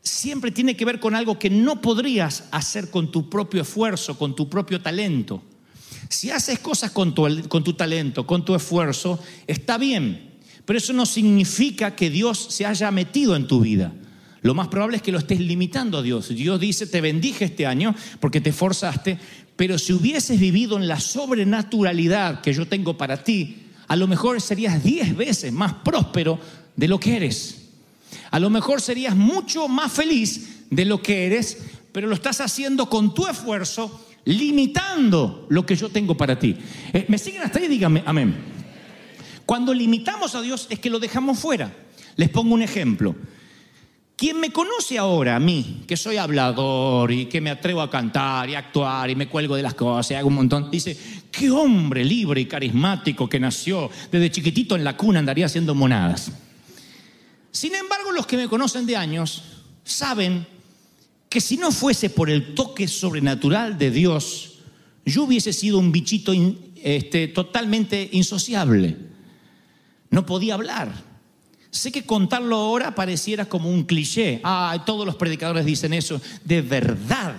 siempre 0.00 0.52
tiene 0.52 0.76
que 0.76 0.84
ver 0.84 1.00
con 1.00 1.16
algo 1.16 1.40
que 1.40 1.50
no 1.50 1.80
podrías 1.80 2.44
hacer 2.52 2.88
con 2.88 3.10
tu 3.10 3.28
propio 3.28 3.62
esfuerzo, 3.62 4.16
con 4.16 4.36
tu 4.36 4.48
propio 4.48 4.80
talento. 4.80 5.42
Si 6.08 6.30
haces 6.30 6.60
cosas 6.60 6.92
con 6.92 7.12
tu, 7.12 7.48
con 7.48 7.64
tu, 7.64 7.72
talento, 7.72 8.24
con 8.28 8.44
tu 8.44 8.54
esfuerzo, 8.54 9.18
está 9.48 9.76
bien, 9.76 10.36
pero 10.66 10.78
eso 10.78 10.92
no 10.92 11.04
significa 11.04 11.96
que 11.96 12.10
Dios 12.10 12.46
se 12.50 12.64
haya 12.64 12.92
metido 12.92 13.34
en 13.34 13.48
tu 13.48 13.58
vida. 13.58 13.92
Lo 14.46 14.54
más 14.54 14.68
probable 14.68 14.98
es 14.98 15.02
que 15.02 15.10
lo 15.10 15.18
estés 15.18 15.40
limitando 15.40 15.98
a 15.98 16.02
Dios. 16.02 16.28
Dios 16.28 16.60
dice, 16.60 16.86
te 16.86 17.00
bendije 17.00 17.46
este 17.46 17.66
año 17.66 17.96
porque 18.20 18.40
te 18.40 18.50
esforzaste, 18.50 19.18
pero 19.56 19.76
si 19.76 19.92
hubieses 19.92 20.38
vivido 20.38 20.76
en 20.76 20.86
la 20.86 21.00
sobrenaturalidad 21.00 22.42
que 22.42 22.52
yo 22.52 22.68
tengo 22.68 22.96
para 22.96 23.24
ti, 23.24 23.64
a 23.88 23.96
lo 23.96 24.06
mejor 24.06 24.40
serías 24.40 24.84
diez 24.84 25.16
veces 25.16 25.52
más 25.52 25.72
próspero 25.74 26.38
de 26.76 26.86
lo 26.86 27.00
que 27.00 27.16
eres. 27.16 27.70
A 28.30 28.38
lo 28.38 28.48
mejor 28.48 28.80
serías 28.80 29.16
mucho 29.16 29.66
más 29.66 29.90
feliz 29.90 30.68
de 30.70 30.84
lo 30.84 31.02
que 31.02 31.26
eres, 31.26 31.64
pero 31.90 32.06
lo 32.06 32.14
estás 32.14 32.40
haciendo 32.40 32.88
con 32.88 33.14
tu 33.14 33.26
esfuerzo, 33.26 34.06
limitando 34.26 35.48
lo 35.50 35.66
que 35.66 35.74
yo 35.74 35.88
tengo 35.88 36.16
para 36.16 36.38
ti. 36.38 36.56
Eh, 36.92 37.04
¿Me 37.08 37.18
siguen 37.18 37.42
hasta 37.42 37.58
ahí? 37.58 37.66
Díganme, 37.66 38.04
amén. 38.06 38.32
Cuando 39.44 39.74
limitamos 39.74 40.36
a 40.36 40.40
Dios 40.40 40.68
es 40.70 40.78
que 40.78 40.88
lo 40.88 41.00
dejamos 41.00 41.36
fuera. 41.36 41.74
Les 42.14 42.28
pongo 42.28 42.54
un 42.54 42.62
ejemplo. 42.62 43.16
Quien 44.16 44.40
me 44.40 44.50
conoce 44.50 44.96
ahora, 44.96 45.36
a 45.36 45.40
mí, 45.40 45.82
que 45.86 45.94
soy 45.94 46.16
hablador 46.16 47.12
y 47.12 47.26
que 47.26 47.42
me 47.42 47.50
atrevo 47.50 47.82
a 47.82 47.90
cantar 47.90 48.48
y 48.48 48.54
actuar 48.54 49.10
y 49.10 49.14
me 49.14 49.28
cuelgo 49.28 49.56
de 49.56 49.62
las 49.62 49.74
cosas 49.74 50.12
y 50.12 50.14
hago 50.14 50.28
un 50.28 50.36
montón, 50.36 50.70
dice, 50.70 50.96
qué 51.30 51.50
hombre 51.50 52.02
libre 52.02 52.40
y 52.40 52.46
carismático 52.46 53.28
que 53.28 53.38
nació 53.38 53.90
desde 54.10 54.30
chiquitito 54.30 54.74
en 54.74 54.84
la 54.84 54.96
cuna 54.96 55.18
andaría 55.18 55.44
haciendo 55.44 55.74
monadas. 55.74 56.32
Sin 57.50 57.74
embargo, 57.74 58.10
los 58.10 58.26
que 58.26 58.38
me 58.38 58.48
conocen 58.48 58.86
de 58.86 58.96
años 58.96 59.42
saben 59.84 60.46
que 61.28 61.42
si 61.42 61.58
no 61.58 61.70
fuese 61.70 62.08
por 62.08 62.30
el 62.30 62.54
toque 62.54 62.88
sobrenatural 62.88 63.76
de 63.76 63.90
Dios, 63.90 64.60
yo 65.04 65.24
hubiese 65.24 65.52
sido 65.52 65.78
un 65.78 65.92
bichito 65.92 66.32
este, 66.76 67.28
totalmente 67.28 68.08
insociable. 68.12 68.96
No 70.08 70.24
podía 70.24 70.54
hablar. 70.54 71.05
Sé 71.76 71.92
que 71.92 72.06
contarlo 72.06 72.56
ahora 72.56 72.94
pareciera 72.94 73.44
como 73.44 73.68
un 73.68 73.84
cliché. 73.84 74.40
Ah, 74.42 74.82
todos 74.86 75.04
los 75.04 75.16
predicadores 75.16 75.66
dicen 75.66 75.92
eso. 75.92 76.20
De 76.42 76.62
verdad, 76.62 77.36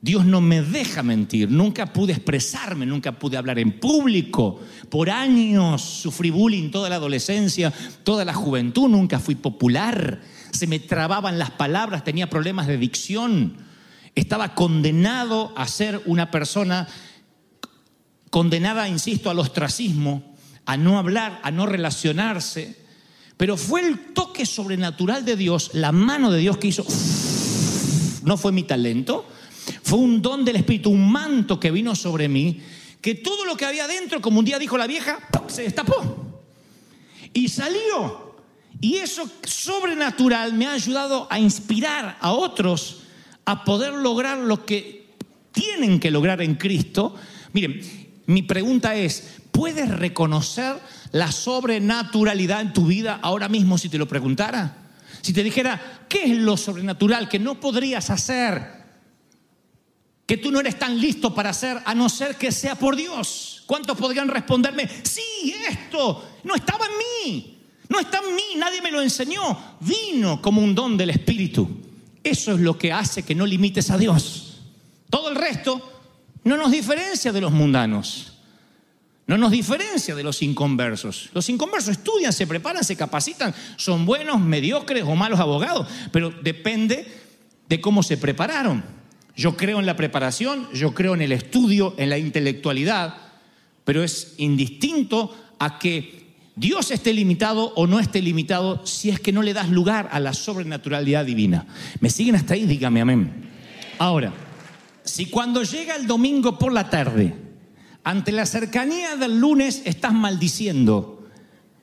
Dios 0.00 0.24
no 0.24 0.40
me 0.40 0.62
deja 0.62 1.02
mentir. 1.02 1.50
Nunca 1.50 1.92
pude 1.92 2.12
expresarme, 2.12 2.86
nunca 2.86 3.18
pude 3.18 3.36
hablar 3.36 3.58
en 3.58 3.80
público. 3.80 4.60
Por 4.88 5.10
años 5.10 5.82
sufrí 5.82 6.30
bullying 6.30 6.70
toda 6.70 6.88
la 6.88 6.94
adolescencia, 6.94 7.72
toda 8.04 8.24
la 8.24 8.34
juventud. 8.34 8.88
Nunca 8.88 9.18
fui 9.18 9.34
popular. 9.34 10.20
Se 10.52 10.68
me 10.68 10.78
trababan 10.78 11.36
las 11.36 11.50
palabras, 11.50 12.04
tenía 12.04 12.30
problemas 12.30 12.68
de 12.68 12.78
dicción. 12.78 13.56
Estaba 14.14 14.54
condenado 14.54 15.52
a 15.56 15.66
ser 15.66 16.00
una 16.06 16.30
persona 16.30 16.86
condenada, 18.30 18.88
insisto, 18.88 19.28
al 19.28 19.40
ostracismo, 19.40 20.36
a 20.66 20.76
no 20.76 21.00
hablar, 21.00 21.40
a 21.42 21.50
no 21.50 21.66
relacionarse. 21.66 22.83
Pero 23.36 23.56
fue 23.56 23.80
el 23.80 24.12
toque 24.12 24.46
sobrenatural 24.46 25.24
de 25.24 25.36
Dios, 25.36 25.70
la 25.74 25.92
mano 25.92 26.30
de 26.30 26.38
Dios 26.38 26.56
que 26.58 26.68
hizo. 26.68 26.84
No 28.24 28.36
fue 28.36 28.52
mi 28.52 28.62
talento, 28.62 29.26
fue 29.82 29.98
un 29.98 30.22
don 30.22 30.44
del 30.44 30.56
Espíritu, 30.56 30.90
un 30.90 31.10
manto 31.10 31.58
que 31.58 31.70
vino 31.70 31.94
sobre 31.94 32.28
mí, 32.28 32.60
que 33.00 33.14
todo 33.14 33.44
lo 33.44 33.56
que 33.56 33.64
había 33.64 33.86
dentro, 33.86 34.20
como 34.20 34.38
un 34.38 34.44
día 34.44 34.58
dijo 34.58 34.78
la 34.78 34.86
vieja, 34.86 35.18
se 35.48 35.62
destapó. 35.62 36.42
Y 37.32 37.48
salió. 37.48 38.36
Y 38.80 38.96
eso 38.96 39.28
sobrenatural 39.42 40.52
me 40.54 40.66
ha 40.66 40.72
ayudado 40.72 41.26
a 41.30 41.38
inspirar 41.38 42.16
a 42.20 42.32
otros 42.32 43.02
a 43.44 43.64
poder 43.64 43.92
lograr 43.92 44.38
lo 44.38 44.64
que 44.64 45.06
tienen 45.52 46.00
que 46.00 46.10
lograr 46.10 46.42
en 46.42 46.54
Cristo. 46.54 47.14
Miren, 47.52 47.80
mi 48.26 48.42
pregunta 48.42 48.94
es, 48.94 49.38
¿puedes 49.52 49.88
reconocer 49.88 50.76
la 51.14 51.32
sobrenaturalidad 51.32 52.60
en 52.60 52.72
tu 52.72 52.86
vida 52.86 53.18
ahora 53.22 53.48
mismo 53.48 53.78
si 53.78 53.88
te 53.88 53.98
lo 53.98 54.06
preguntara? 54.06 54.76
Si 55.22 55.32
te 55.32 55.42
dijera, 55.42 56.04
¿qué 56.08 56.24
es 56.24 56.38
lo 56.38 56.56
sobrenatural 56.56 57.28
que 57.28 57.38
no 57.38 57.58
podrías 57.58 58.10
hacer? 58.10 58.84
que 60.26 60.36
tú 60.36 60.50
no 60.50 60.60
eres 60.60 60.78
tan 60.78 60.98
listo 60.98 61.34
para 61.34 61.50
hacer 61.50 61.78
a 61.84 61.94
no 61.94 62.08
ser 62.08 62.36
que 62.36 62.50
sea 62.50 62.76
por 62.76 62.96
Dios. 62.96 63.62
¿Cuántos 63.66 63.96
podrían 63.96 64.28
responderme, 64.28 64.88
sí, 65.02 65.54
esto 65.68 66.38
no 66.44 66.54
estaba 66.54 66.86
en 66.86 66.92
mí, 67.32 67.58
no 67.88 68.00
está 68.00 68.20
en 68.26 68.34
mí, 68.34 68.42
nadie 68.56 68.82
me 68.82 68.90
lo 68.90 69.00
enseñó, 69.00 69.76
vino 69.80 70.40
como 70.40 70.62
un 70.62 70.74
don 70.74 70.96
del 70.96 71.10
Espíritu. 71.10 71.68
Eso 72.22 72.52
es 72.52 72.60
lo 72.60 72.78
que 72.78 72.92
hace 72.92 73.22
que 73.22 73.34
no 73.34 73.46
limites 73.46 73.90
a 73.90 73.98
Dios. 73.98 74.62
Todo 75.10 75.28
el 75.28 75.36
resto 75.36 75.92
no 76.44 76.56
nos 76.56 76.72
diferencia 76.72 77.32
de 77.32 77.40
los 77.40 77.52
mundanos. 77.52 78.33
No 79.26 79.38
nos 79.38 79.52
diferencia 79.52 80.14
de 80.14 80.22
los 80.22 80.42
inconversos. 80.42 81.30
Los 81.32 81.48
inconversos 81.48 81.96
estudian, 81.96 82.32
se 82.32 82.46
preparan, 82.46 82.84
se 82.84 82.96
capacitan, 82.96 83.54
son 83.76 84.04
buenos, 84.04 84.40
mediocres 84.40 85.04
o 85.04 85.16
malos 85.16 85.40
abogados, 85.40 85.88
pero 86.12 86.30
depende 86.30 87.06
de 87.68 87.80
cómo 87.80 88.02
se 88.02 88.18
prepararon. 88.18 88.84
Yo 89.34 89.56
creo 89.56 89.80
en 89.80 89.86
la 89.86 89.96
preparación, 89.96 90.68
yo 90.72 90.94
creo 90.94 91.14
en 91.14 91.22
el 91.22 91.32
estudio, 91.32 91.94
en 91.96 92.10
la 92.10 92.18
intelectualidad, 92.18 93.16
pero 93.84 94.02
es 94.04 94.34
indistinto 94.36 95.34
a 95.58 95.78
que 95.78 96.24
Dios 96.54 96.90
esté 96.90 97.12
limitado 97.12 97.72
o 97.74 97.86
no 97.86 97.98
esté 97.98 98.22
limitado 98.22 98.86
si 98.86 99.10
es 99.10 99.18
que 99.18 99.32
no 99.32 99.42
le 99.42 99.54
das 99.54 99.70
lugar 99.70 100.08
a 100.12 100.20
la 100.20 100.34
sobrenaturalidad 100.34 101.24
divina. 101.24 101.66
¿Me 102.00 102.10
siguen 102.10 102.36
hasta 102.36 102.54
ahí? 102.54 102.66
Dígame 102.66 103.00
amén. 103.00 103.50
Ahora, 103.98 104.32
si 105.02 105.26
cuando 105.26 105.62
llega 105.62 105.96
el 105.96 106.06
domingo 106.06 106.58
por 106.58 106.72
la 106.72 106.88
tarde, 106.90 107.34
ante 108.04 108.32
la 108.32 108.46
cercanía 108.46 109.16
del 109.16 109.40
lunes 109.40 109.82
estás 109.86 110.12
maldiciendo 110.12 111.26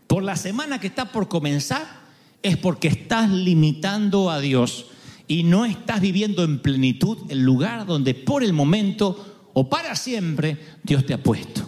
por 0.07 0.23
la 0.23 0.35
semana 0.35 0.79
que 0.79 0.87
está 0.87 1.11
por 1.11 1.27
comenzar, 1.27 2.01
es 2.43 2.57
porque 2.57 2.87
estás 2.87 3.29
limitando 3.29 4.29
a 4.29 4.39
Dios 4.39 4.85
y 5.27 5.43
no 5.43 5.65
estás 5.65 5.99
viviendo 5.99 6.43
en 6.43 6.59
plenitud 6.59 7.17
el 7.29 7.41
lugar 7.41 7.85
donde 7.85 8.13
por 8.13 8.43
el 8.43 8.53
momento 8.53 9.49
o 9.53 9.69
para 9.69 9.95
siempre 9.95 10.57
Dios 10.83 11.05
te 11.05 11.13
ha 11.13 11.23
puesto. 11.23 11.67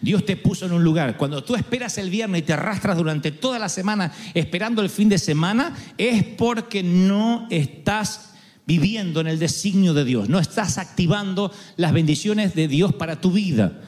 Dios 0.00 0.24
te 0.24 0.36
puso 0.36 0.66
en 0.66 0.72
un 0.72 0.82
lugar. 0.82 1.16
Cuando 1.16 1.44
tú 1.44 1.54
esperas 1.54 1.96
el 1.98 2.10
viernes 2.10 2.42
y 2.42 2.44
te 2.44 2.52
arrastras 2.52 2.96
durante 2.96 3.30
toda 3.30 3.58
la 3.58 3.68
semana 3.68 4.12
esperando 4.34 4.82
el 4.82 4.90
fin 4.90 5.08
de 5.08 5.18
semana, 5.18 5.74
es 5.96 6.24
porque 6.24 6.82
no 6.82 7.46
estás 7.50 8.34
viviendo 8.66 9.20
en 9.20 9.28
el 9.28 9.38
designio 9.38 9.94
de 9.94 10.04
Dios, 10.04 10.28
no 10.28 10.38
estás 10.38 10.76
activando 10.76 11.52
las 11.76 11.92
bendiciones 11.92 12.54
de 12.54 12.68
Dios 12.68 12.94
para 12.94 13.20
tu 13.20 13.30
vida. 13.30 13.80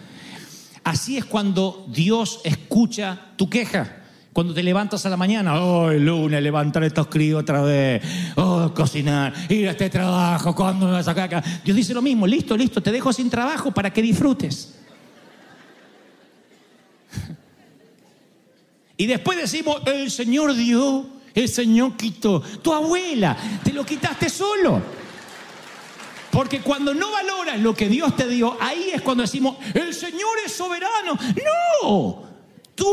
Así 0.85 1.19
es 1.19 1.25
cuando 1.25 1.87
Dios 1.93 2.41
escucha 2.45 3.33
tu 3.37 3.51
queja. 3.51 3.97
Cuando 4.33 4.55
te 4.55 4.63
levantas 4.63 5.05
a 5.05 5.09
la 5.09 5.17
mañana, 5.17 5.61
oh, 5.61 5.91
el 5.91 6.05
lunes, 6.05 6.41
levantar 6.41 6.85
estos 6.85 7.09
críos 7.09 7.43
otra 7.43 7.61
vez, 7.61 8.01
oh, 8.37 8.73
cocinar, 8.73 9.35
ir 9.49 9.67
a 9.67 9.73
este 9.73 9.91
trabajo, 9.91 10.55
¿cuándo 10.55 10.87
me 10.87 10.93
vas 10.93 11.09
a 11.09 11.11
sacar 11.11 11.25
acá? 11.25 11.43
Dios 11.65 11.77
dice 11.77 11.93
lo 11.93 12.01
mismo, 12.01 12.25
listo, 12.25 12.57
listo, 12.57 12.81
te 12.81 12.93
dejo 12.93 13.13
sin 13.13 13.29
trabajo 13.29 13.73
para 13.73 13.93
que 13.93 14.01
disfrutes. 14.01 14.79
Y 19.01 19.07
después 19.07 19.39
decimos, 19.39 19.81
el 19.87 20.11
Señor 20.11 20.55
dio, 20.55 21.07
el 21.39 21.49
Señor 21.49 21.97
quitó. 21.97 22.41
Tu 22.41 22.73
abuela, 22.73 23.37
te 23.63 23.73
lo 23.73 23.85
quitaste 23.85 24.29
solo. 24.29 24.83
Porque 26.31 26.61
cuando 26.61 26.93
no 26.95 27.11
valoras 27.11 27.59
lo 27.61 27.75
que 27.75 27.89
Dios 27.89 28.15
te 28.17 28.29
dio, 28.29 28.57
ahí 28.61 28.91
es 28.93 29.03
cuando 29.03 29.23
decimos, 29.23 29.57
el 29.75 29.95
Señor 29.95 30.37
es 30.45 30.53
soberano. 30.53 31.19
No, 31.83 32.23
tú 32.75 32.87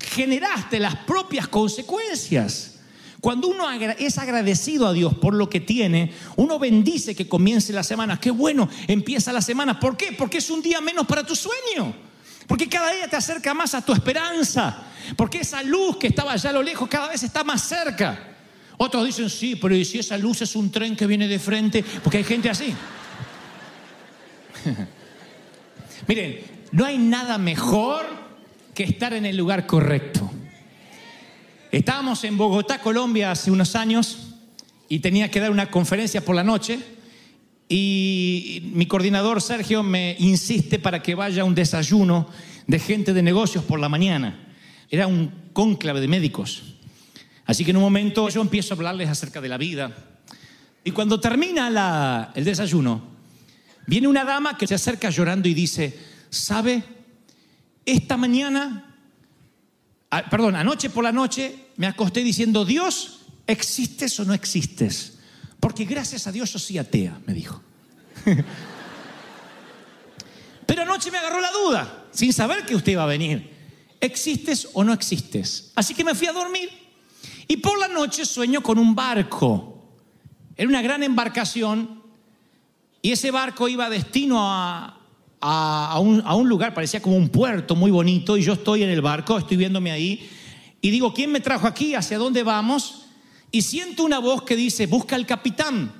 generaste 0.00 0.78
las 0.78 0.96
propias 0.96 1.48
consecuencias. 1.48 2.76
Cuando 3.20 3.48
uno 3.48 3.68
es 3.98 4.18
agradecido 4.18 4.86
a 4.86 4.92
Dios 4.92 5.14
por 5.14 5.34
lo 5.34 5.50
que 5.50 5.60
tiene, 5.60 6.12
uno 6.36 6.58
bendice 6.58 7.16
que 7.16 7.28
comience 7.28 7.72
la 7.72 7.82
semana. 7.82 8.20
Qué 8.20 8.30
bueno, 8.30 8.68
empieza 8.86 9.32
la 9.32 9.42
semana. 9.42 9.80
¿Por 9.80 9.96
qué? 9.96 10.12
Porque 10.12 10.38
es 10.38 10.50
un 10.50 10.62
día 10.62 10.80
menos 10.80 11.06
para 11.06 11.24
tu 11.24 11.34
sueño. 11.34 12.07
Porque 12.48 12.68
cada 12.68 12.90
día 12.92 13.06
te 13.06 13.14
acerca 13.14 13.52
más 13.52 13.74
a 13.74 13.84
tu 13.84 13.92
esperanza. 13.92 14.84
Porque 15.16 15.40
esa 15.40 15.62
luz 15.62 15.98
que 15.98 16.08
estaba 16.08 16.32
allá 16.32 16.50
a 16.50 16.54
lo 16.54 16.62
lejos 16.62 16.88
cada 16.88 17.08
vez 17.08 17.22
está 17.22 17.44
más 17.44 17.62
cerca. 17.62 18.18
Otros 18.78 19.04
dicen, 19.04 19.28
sí, 19.28 19.54
pero 19.54 19.76
¿y 19.76 19.84
si 19.84 19.98
esa 19.98 20.16
luz 20.16 20.40
es 20.40 20.56
un 20.56 20.72
tren 20.72 20.96
que 20.96 21.06
viene 21.06 21.28
de 21.28 21.38
frente? 21.38 21.84
Porque 22.02 22.16
hay 22.18 22.24
gente 22.24 22.48
así. 22.48 22.74
Miren, 26.08 26.40
no 26.72 26.86
hay 26.86 26.96
nada 26.96 27.36
mejor 27.36 28.06
que 28.74 28.84
estar 28.84 29.12
en 29.12 29.26
el 29.26 29.36
lugar 29.36 29.66
correcto. 29.66 30.30
Estábamos 31.70 32.24
en 32.24 32.38
Bogotá, 32.38 32.80
Colombia, 32.80 33.30
hace 33.30 33.50
unos 33.50 33.76
años 33.76 34.36
y 34.88 35.00
tenía 35.00 35.30
que 35.30 35.40
dar 35.40 35.50
una 35.50 35.70
conferencia 35.70 36.24
por 36.24 36.34
la 36.34 36.44
noche 36.44 36.97
y 37.68 38.70
mi 38.72 38.86
coordinador 38.86 39.42
Sergio 39.42 39.82
me 39.82 40.16
insiste 40.18 40.78
para 40.78 41.02
que 41.02 41.14
vaya 41.14 41.42
a 41.42 41.44
un 41.44 41.54
desayuno 41.54 42.28
de 42.66 42.78
gente 42.78 43.12
de 43.12 43.22
negocios 43.22 43.64
por 43.64 43.78
la 43.78 43.88
mañana. 43.88 44.54
Era 44.90 45.06
un 45.06 45.32
cónclave 45.52 46.00
de 46.00 46.08
médicos. 46.08 46.62
Así 47.44 47.64
que 47.64 47.70
en 47.70 47.76
un 47.76 47.82
momento 47.82 48.28
yo 48.28 48.40
empiezo 48.40 48.72
a 48.72 48.76
hablarles 48.76 49.08
acerca 49.08 49.40
de 49.40 49.48
la 49.48 49.58
vida. 49.58 49.92
Y 50.84 50.92
cuando 50.92 51.20
termina 51.20 52.32
el 52.34 52.44
desayuno, 52.44 53.02
viene 53.86 54.08
una 54.08 54.24
dama 54.24 54.56
que 54.56 54.66
se 54.66 54.74
acerca 54.74 55.10
llorando 55.10 55.48
y 55.48 55.54
dice, 55.54 55.98
¿sabe? 56.30 56.82
Esta 57.84 58.16
mañana 58.16 58.88
perdón, 60.30 60.56
anoche 60.56 60.90
por 60.90 61.04
la 61.04 61.12
noche 61.12 61.66
me 61.76 61.86
acosté 61.86 62.22
diciendo, 62.22 62.64
Dios, 62.64 63.20
¿existes 63.46 64.18
o 64.20 64.24
no 64.24 64.34
existes? 64.34 65.17
Porque 65.60 65.84
gracias 65.84 66.26
a 66.26 66.32
Dios 66.32 66.52
yo 66.52 66.58
soy 66.58 66.78
atea, 66.78 67.18
me 67.26 67.34
dijo. 67.34 67.62
Pero 70.66 70.82
anoche 70.82 71.10
me 71.10 71.18
agarró 71.18 71.40
la 71.40 71.50
duda, 71.50 72.06
sin 72.10 72.32
saber 72.32 72.64
que 72.66 72.76
usted 72.76 72.92
iba 72.92 73.02
a 73.02 73.06
venir. 73.06 73.56
¿Existes 74.00 74.68
o 74.74 74.84
no 74.84 74.92
existes? 74.92 75.72
Así 75.74 75.94
que 75.94 76.04
me 76.04 76.14
fui 76.14 76.28
a 76.28 76.32
dormir 76.32 76.70
y 77.48 77.56
por 77.56 77.78
la 77.78 77.88
noche 77.88 78.24
sueño 78.24 78.62
con 78.62 78.78
un 78.78 78.94
barco. 78.94 79.82
Era 80.56 80.68
una 80.68 80.82
gran 80.82 81.02
embarcación 81.02 82.02
y 83.00 83.12
ese 83.12 83.30
barco 83.30 83.68
iba 83.68 83.88
destino 83.88 84.38
a, 84.40 84.98
a, 85.40 85.98
un, 86.00 86.48
lugar, 86.48 86.74
parecía 86.74 87.00
como 87.00 87.16
un 87.16 87.28
puerto 87.28 87.74
muy 87.76 87.90
bonito, 87.90 88.36
y 88.36 88.42
yo 88.42 88.54
estoy 88.54 88.82
en 88.82 88.90
el 88.90 89.00
barco, 89.00 89.38
estoy 89.38 89.56
viéndome 89.56 89.90
ahí, 89.90 90.28
y 90.80 90.90
digo, 90.90 91.14
¿quién 91.14 91.30
me 91.32 91.40
trajo 91.40 91.66
aquí? 91.66 91.94
¿Hacia 91.94 92.18
dónde 92.18 92.42
vamos? 92.42 93.06
Y 93.50 93.62
siento 93.62 94.04
una 94.04 94.18
voz 94.18 94.42
que 94.42 94.56
dice, 94.56 94.86
busca 94.86 95.16
al 95.16 95.26
capitán, 95.26 95.92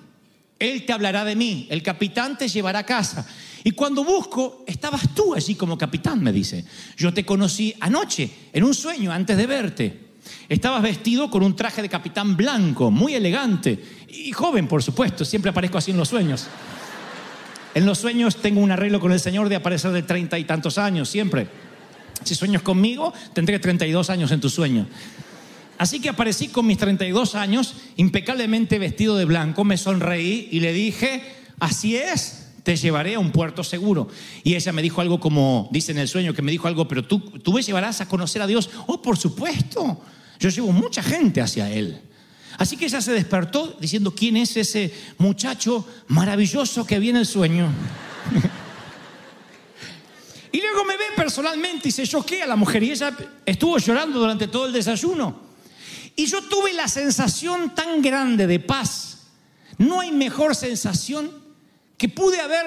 él 0.59 0.85
te 0.85 0.93
hablará 0.93 1.25
de 1.25 1.37
mí, 1.37 1.67
el 1.71 1.83
capitán 1.83 2.37
te 2.37 2.49
llevará 2.49 2.81
a 2.81 2.87
casa. 2.87 3.27
Y 3.65 3.73
cuando 3.73 4.05
busco, 4.05 4.65
estabas 4.67 5.15
tú 5.15 5.35
allí 5.35 5.55
como 5.55 5.79
capitán, 5.79 6.23
me 6.23 6.33
dice. 6.33 6.65
Yo 6.97 7.13
te 7.13 7.25
conocí 7.25 7.75
anoche, 7.81 8.31
en 8.53 8.65
un 8.65 8.75
sueño, 8.75 9.13
antes 9.13 9.37
de 9.37 9.47
verte. 9.47 10.09
Estabas 10.49 10.83
vestido 10.83 11.31
con 11.31 11.43
un 11.43 11.57
traje 11.57 11.83
de 11.83 11.89
capitán 11.89 12.37
blanco, 12.37 12.91
muy 12.91 13.15
elegante, 13.15 13.79
y 14.09 14.33
joven, 14.33 14.69
por 14.69 14.83
supuesto, 14.83 15.25
siempre 15.25 15.51
aparezco 15.51 15.79
así 15.79 15.91
en 15.91 15.97
los 15.97 16.09
sueños. 16.09 16.47
En 17.75 17.87
los 17.87 17.99
sueños 17.99 18.37
tengo 18.37 18.61
un 18.61 18.73
arreglo 18.73 19.01
con 19.01 19.13
el 19.13 19.21
Señor 19.21 19.49
de 19.49 19.57
aparecer 19.57 19.93
de 19.93 20.03
treinta 20.03 20.39
y 20.39 20.45
tantos 20.45 20.79
años, 20.79 21.09
siempre. 21.09 21.49
Si 22.25 22.35
sueñas 22.35 22.63
conmigo, 22.63 23.13
tendré 23.33 23.59
32 23.59 24.11
años 24.11 24.33
en 24.33 24.41
tu 24.41 24.51
sueño. 24.51 24.87
Así 25.79 26.01
que 26.01 26.09
aparecí 26.09 26.49
con 26.49 26.67
mis 26.67 26.77
32 26.77 27.37
años, 27.37 27.77
impecablemente 27.97 28.81
vestido 28.81 29.17
de 29.17 29.25
blanco, 29.25 29.63
me 29.63 29.77
sonreí 29.77 30.49
y 30.51 30.59
le 30.59 30.73
dije, 30.73 31.23
así 31.61 31.97
es, 31.97 32.49
te 32.65 32.75
llevaré 32.75 33.15
a 33.15 33.21
un 33.21 33.31
puerto 33.31 33.63
seguro. 33.63 34.09
Y 34.43 34.57
ella 34.57 34.73
me 34.73 34.83
dijo 34.83 35.01
algo 35.01 35.21
como, 35.21 35.69
dice 35.71 35.93
en 35.93 35.99
el 35.99 36.09
sueño, 36.09 36.35
que 36.35 36.43
me 36.43 36.51
dijo 36.51 36.67
algo, 36.67 36.89
pero 36.89 37.05
tú, 37.05 37.21
tú 37.21 37.53
me 37.53 37.63
llevarás 37.63 38.01
a 38.01 38.09
conocer 38.09 38.43
a 38.43 38.49
Dios. 38.49 38.69
Oh, 38.89 39.01
por 39.01 39.17
supuesto, 39.17 40.01
yo 40.41 40.49
llevo 40.49 40.73
mucha 40.73 41.01
gente 41.01 41.41
hacia 41.41 41.71
Él. 41.71 42.01
Así 42.59 42.77
que 42.77 42.87
ella 42.87 43.01
se 43.01 43.13
despertó 43.13 43.77
diciendo, 43.81 44.13
¿quién 44.13 44.37
es 44.37 44.57
ese 44.57 44.93
muchacho 45.19 45.87
maravilloso 46.09 46.85
que 46.85 46.99
viene 46.99 47.21
el 47.21 47.27
sueño? 47.27 47.73
y 50.53 50.61
luego 50.61 50.85
me 50.85 50.97
ve 50.97 51.05
personalmente 51.15 51.89
y 51.89 51.93
se 51.93 52.05
choquea 52.05 52.49
la 52.49 52.57
mujer 52.57 52.83
y 52.83 52.91
ella 52.91 53.17
estuvo 53.47 53.79
llorando 53.79 54.19
durante 54.19 54.49
todo 54.49 54.67
el 54.67 54.73
desayuno. 54.73 55.48
Y 56.19 56.27
yo 56.27 56.43
tuve 56.43 56.73
la 56.73 56.89
sensación 56.89 57.77
tan 57.77 58.03
grande 58.03 58.49
de 58.49 58.59
paz. 58.59 59.19
No 59.79 60.01
hay 60.01 60.11
mejor 60.11 60.57
sensación 60.57 61.31
que 61.97 62.09
pude 62.09 62.41
haber 62.41 62.67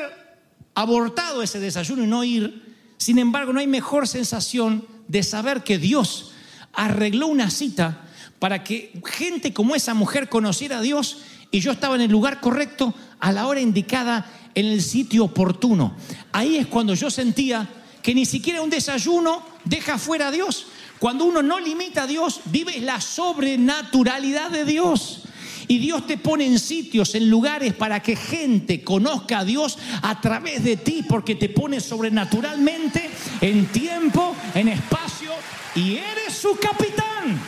abortado 0.73 1.43
ese 1.43 1.59
desayuno 1.59 2.05
y 2.05 2.07
no 2.07 2.23
ir. 2.23 2.77
Sin 2.95 3.19
embargo, 3.19 3.51
no 3.51 3.59
hay 3.59 3.67
mejor 3.67 4.07
sensación 4.07 4.87
de 5.09 5.21
saber 5.21 5.63
que 5.63 5.77
Dios 5.77 6.31
arregló 6.71 7.27
una 7.27 7.51
cita 7.51 8.07
para 8.39 8.63
que 8.63 8.93
gente 9.05 9.51
como 9.51 9.75
esa 9.75 9.93
mujer 9.95 10.29
conociera 10.29 10.77
a 10.77 10.81
Dios 10.81 11.17
y 11.51 11.59
yo 11.59 11.73
estaba 11.73 11.95
en 11.95 12.01
el 12.03 12.11
lugar 12.11 12.39
correcto 12.39 12.93
a 13.19 13.33
la 13.33 13.47
hora 13.47 13.59
indicada 13.59 14.31
en 14.55 14.67
el 14.67 14.81
sitio 14.81 15.25
oportuno. 15.25 15.97
Ahí 16.31 16.55
es 16.55 16.67
cuando 16.67 16.93
yo 16.93 17.11
sentía 17.11 17.67
que 18.01 18.15
ni 18.15 18.25
siquiera 18.25 18.61
un 18.61 18.69
desayuno 18.69 19.45
deja 19.65 19.97
fuera 19.97 20.29
a 20.29 20.31
Dios. 20.31 20.67
Cuando 21.01 21.25
uno 21.25 21.41
no 21.41 21.59
limita 21.59 22.03
a 22.03 22.07
Dios, 22.07 22.41
vive 22.45 22.79
la 22.79 23.01
sobrenaturalidad 23.01 24.51
de 24.51 24.65
Dios. 24.65 25.23
Y 25.67 25.79
Dios 25.79 26.05
te 26.05 26.19
pone 26.19 26.45
en 26.45 26.59
sitios, 26.59 27.15
en 27.15 27.27
lugares 27.27 27.73
para 27.73 28.03
que 28.03 28.15
gente 28.15 28.83
conozca 28.83 29.39
a 29.39 29.43
Dios 29.43 29.79
a 30.03 30.21
través 30.21 30.63
de 30.63 30.77
ti, 30.77 31.03
porque 31.09 31.33
te 31.33 31.49
pone 31.49 31.79
sobrenaturalmente 31.79 33.09
en 33.41 33.65
tiempo, 33.71 34.35
en 34.53 34.67
espacio, 34.67 35.31
y 35.73 35.97
eres 35.97 36.35
su 36.39 36.55
capitán. 36.57 37.41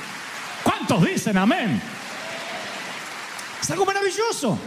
¿Cuántos 0.63 1.05
dicen 1.05 1.37
amén? 1.37 1.79
Es 3.61 3.69
algo 3.69 3.85
maravilloso. 3.85 4.57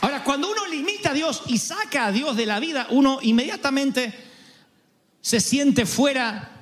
Ahora, 0.00 0.24
cuando 0.24 0.50
uno 0.50 0.66
limita 0.66 1.10
a 1.10 1.14
Dios 1.14 1.44
y 1.46 1.58
saca 1.58 2.06
a 2.06 2.10
Dios 2.10 2.36
de 2.36 2.46
la 2.46 2.58
vida, 2.58 2.88
uno 2.90 3.20
inmediatamente 3.22 4.12
se 5.20 5.38
siente 5.38 5.86
fuera 5.86 6.57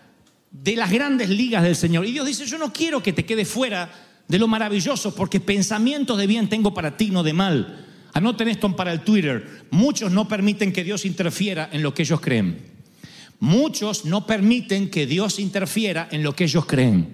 de 0.62 0.76
las 0.76 0.90
grandes 0.90 1.28
ligas 1.28 1.62
del 1.62 1.76
Señor. 1.76 2.06
Y 2.06 2.12
Dios 2.12 2.26
dice, 2.26 2.46
yo 2.46 2.58
no 2.58 2.72
quiero 2.72 3.02
que 3.02 3.12
te 3.12 3.24
quedes 3.24 3.48
fuera 3.48 3.90
de 4.28 4.38
lo 4.38 4.48
maravilloso, 4.48 5.14
porque 5.14 5.40
pensamientos 5.40 6.18
de 6.18 6.26
bien 6.26 6.48
tengo 6.48 6.74
para 6.74 6.96
ti, 6.96 7.10
no 7.10 7.22
de 7.22 7.32
mal. 7.32 7.86
Anoten 8.12 8.48
esto 8.48 8.74
para 8.74 8.92
el 8.92 9.02
Twitter. 9.02 9.66
Muchos 9.70 10.10
no 10.10 10.26
permiten 10.26 10.72
que 10.72 10.84
Dios 10.84 11.04
interfiera 11.04 11.68
en 11.70 11.82
lo 11.82 11.94
que 11.94 12.02
ellos 12.02 12.20
creen. 12.20 12.76
Muchos 13.38 14.04
no 14.06 14.26
permiten 14.26 14.90
que 14.90 15.06
Dios 15.06 15.38
interfiera 15.38 16.08
en 16.10 16.22
lo 16.22 16.34
que 16.34 16.44
ellos 16.44 16.64
creen. 16.64 17.08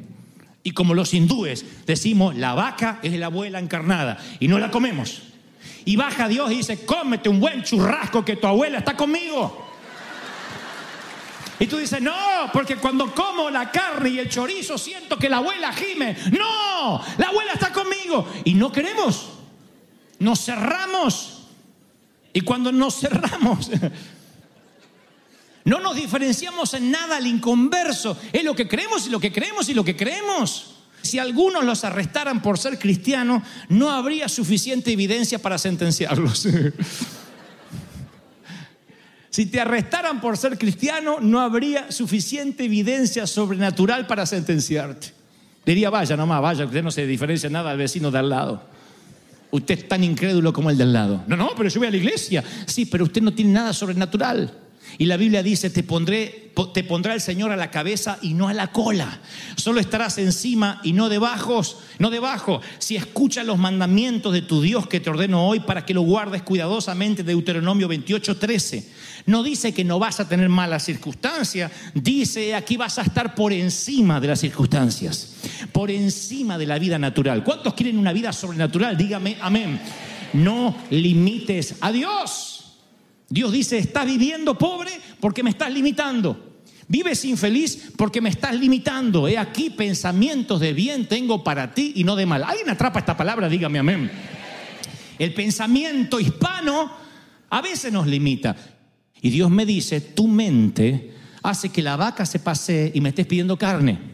Y 0.62 0.70
como 0.70 0.94
los 0.94 1.12
hindúes 1.12 1.64
decimos, 1.87 2.37
la 2.37 2.55
vaca 2.55 3.00
es 3.02 3.12
la 3.14 3.26
abuela 3.26 3.59
encarnada 3.59 4.18
y 4.38 4.46
no 4.46 4.59
la 4.59 4.70
comemos. 4.70 5.22
Y 5.85 5.96
baja 5.96 6.28
Dios 6.28 6.52
y 6.52 6.59
dice, 6.59 6.85
cómete 6.85 7.28
un 7.28 7.40
buen 7.40 7.64
churrasco 7.64 8.24
que 8.24 8.37
tu 8.37 8.46
abuela 8.46 8.78
está 8.78 8.96
conmigo. 8.96 9.71
Y 11.62 11.68
tú 11.68 11.77
dices, 11.77 12.03
no, 12.03 12.51
porque 12.53 12.75
cuando 12.75 13.14
como 13.14 13.48
la 13.48 13.70
carne 13.70 14.09
y 14.09 14.18
el 14.18 14.29
chorizo 14.29 14.77
siento 14.77 15.16
que 15.16 15.29
la 15.29 15.37
abuela 15.37 15.72
gime. 15.72 16.16
No, 16.33 17.01
la 17.18 17.29
abuela 17.29 17.53
está 17.53 17.72
conmigo. 17.72 18.29
Y 18.44 18.55
no 18.55 18.72
queremos. 18.72 19.29
Nos 20.18 20.44
cerramos. 20.44 21.44
Y 22.33 22.40
cuando 22.40 22.72
nos 22.72 22.98
cerramos, 22.98 23.70
no 25.64 25.79
nos 25.79 25.94
diferenciamos 25.94 26.75
en 26.75 26.90
nada 26.90 27.18
al 27.18 27.29
inconverso. 27.29 28.18
Es 28.33 28.42
lo 28.42 28.57
que 28.57 28.66
creemos 28.66 29.07
y 29.07 29.11
lo 29.11 29.20
que 29.20 29.33
creemos 29.33 29.68
y 29.68 29.75
lo 29.75 29.85
que 29.85 29.94
creemos. 29.94 30.75
Si 31.01 31.20
algunos 31.20 31.62
los 31.62 31.85
arrestaran 31.85 32.42
por 32.42 32.59
ser 32.59 32.77
cristianos, 32.77 33.44
no 33.68 33.88
habría 33.88 34.29
suficiente 34.29 34.90
evidencia 34.90 35.38
para 35.38 35.59
sentenciarlos. 35.59 36.48
si 39.33 39.47
te 39.47 39.62
arrestaran 39.62 40.21
por 40.21 40.37
ser 40.37 40.59
cristiano, 40.59 41.16
no 41.18 41.40
habría 41.40 41.90
suficiente 41.90 42.66
evidencia 42.66 43.27
sobrenatural 43.27 44.07
para 44.07 44.27
sentenciarte. 44.27 45.09
Diría, 45.64 45.88
vaya 45.88 46.18
nomás, 46.18 46.42
vaya, 46.42 46.66
usted 46.66 46.83
no 46.83 46.90
se 46.90 47.07
diferencia 47.07 47.49
nada 47.49 47.71
al 47.71 47.79
vecino 47.79 48.11
de 48.11 48.18
al 48.18 48.29
lado. 48.29 48.62
Usted 49.51 49.79
es 49.79 49.88
tan 49.88 50.05
incrédulo 50.05 50.53
como 50.53 50.68
el 50.68 50.77
de 50.77 50.83
al 50.83 50.92
lado. 50.92 51.25
No, 51.27 51.38
no, 51.38 51.53
pero 51.57 51.71
yo 51.71 51.81
voy 51.81 51.88
a 51.88 51.90
la 51.90 51.97
iglesia. 51.97 52.45
Sí, 52.66 52.85
pero 52.85 53.05
usted 53.05 53.23
no 53.23 53.33
tiene 53.33 53.53
nada 53.53 53.73
sobrenatural. 53.73 54.53
Y 54.98 55.07
la 55.07 55.16
Biblia 55.16 55.42
dice, 55.42 55.70
te, 55.70 55.83
pondré, 55.83 56.52
te 56.74 56.85
pondrá 56.85 57.14
el 57.14 57.20
Señor 57.20 57.50
a 57.50 57.57
la 57.57 57.70
cabeza 57.70 58.18
y 58.22 58.35
no 58.35 58.48
a 58.48 58.55
la 58.55 58.72
cola. 58.72 59.20
Solo 59.57 59.81
estarás 59.81 60.18
encima 60.18 60.81
y 60.83 60.92
no 60.92 61.09
debajo, 61.09 61.62
no 61.98 62.11
debajo. 62.11 62.61
Si 62.78 62.96
escuchas 62.96 63.46
los 63.46 63.59
mandamientos 63.59 64.33
de 64.33 64.42
tu 64.42 64.61
Dios 64.61 64.87
que 64.87 65.00
te 65.00 65.11
ordeno 65.11 65.46
hoy 65.46 65.61
para 65.61 65.87
que 65.87 65.94
lo 65.94 66.02
guardes 66.02 66.42
cuidadosamente, 66.42 67.22
Deuteronomio 67.22 67.88
28, 67.88 68.37
13. 68.37 68.88
No 69.26 69.42
dice 69.42 69.72
que 69.72 69.85
no 69.85 69.98
vas 69.98 70.20
a 70.20 70.28
tener 70.28 70.48
malas 70.48 70.85
circunstancias, 70.85 71.70
dice 71.94 72.55
aquí 72.55 72.76
vas 72.76 72.98
a 72.98 73.02
estar 73.02 73.35
por 73.35 73.52
encima 73.52 74.20
de 74.20 74.28
las 74.28 74.40
circunstancias, 74.40 75.35
por 75.70 75.90
encima 75.90 76.59
de 76.59 76.66
la 76.66 76.78
vida 76.78 76.98
natural. 76.98 77.44
¿Cuántos 77.44 77.74
quieren 77.74 77.98
una 77.98 78.12
vida 78.12 78.33
sobrenatural? 78.33 78.96
Dígame 78.96 79.37
amén. 79.40 79.81
No 80.33 80.76
limites 80.90 81.76
a 81.81 81.92
Dios. 81.92 82.51
Dios 83.33 83.51
dice, 83.51 83.79
estás 83.79 84.05
viviendo 84.05 84.59
pobre 84.59 84.90
porque 85.18 85.42
me 85.42 85.49
estás 85.49 85.73
limitando. 85.73 86.61
Vives 86.87 87.25
infeliz 87.25 87.92
porque 87.97 88.21
me 88.21 88.29
estás 88.29 88.55
limitando. 88.55 89.27
He 89.27 89.38
aquí 89.38 89.71
pensamientos 89.71 90.61
de 90.61 90.75
bien 90.75 91.09
tengo 91.09 91.42
para 91.42 91.73
ti 91.73 91.95
y 91.97 92.05
no 92.05 92.14
de 92.14 92.27
mal. 92.27 92.45
¿Alguien 92.45 92.68
atrapa 92.68 92.99
esta 92.99 93.16
palabra? 93.16 93.49
Dígame 93.49 93.79
amén. 93.79 94.11
El 95.18 95.33
pensamiento 95.33 96.21
hispano 96.21 96.92
a 97.49 97.62
veces 97.62 97.90
nos 97.90 98.07
limita. 98.07 98.55
Y 99.23 99.31
Dios 99.31 99.51
me 99.51 99.64
dice, 99.64 100.03
tu 100.03 100.29
mente 100.29 101.14
hace 101.42 101.71
que 101.71 101.81
la 101.81 101.97
vaca 101.97 102.27
se 102.27 102.38
pase 102.38 102.92
y 102.95 103.01
me 103.01 103.09
estés 103.09 103.27
pidiendo 103.27 103.57
carne. 103.57 104.12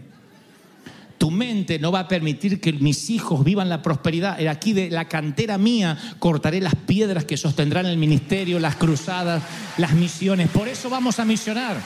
Tu 1.29 1.35
mente 1.35 1.79
no 1.79 1.93
va 1.93 2.01
a 2.01 2.09
permitir 2.09 2.59
que 2.59 2.73
mis 2.73 3.11
hijos 3.11 3.45
vivan 3.45 3.69
la 3.69 3.83
prosperidad. 3.83 4.41
Aquí 4.49 4.73
de 4.73 4.89
la 4.89 5.09
cantera 5.09 5.59
mía 5.59 5.99
cortaré 6.19 6.59
las 6.59 6.75
piedras 6.75 7.27
que 7.27 7.37
sostendrán 7.37 7.85
el 7.85 7.99
ministerio, 7.99 8.59
las 8.59 8.77
cruzadas, 8.77 9.43
las 9.77 9.93
misiones. 9.93 10.49
Por 10.49 10.69
eso 10.69 10.89
vamos 10.89 11.19
a 11.19 11.27
misionar. 11.27 11.77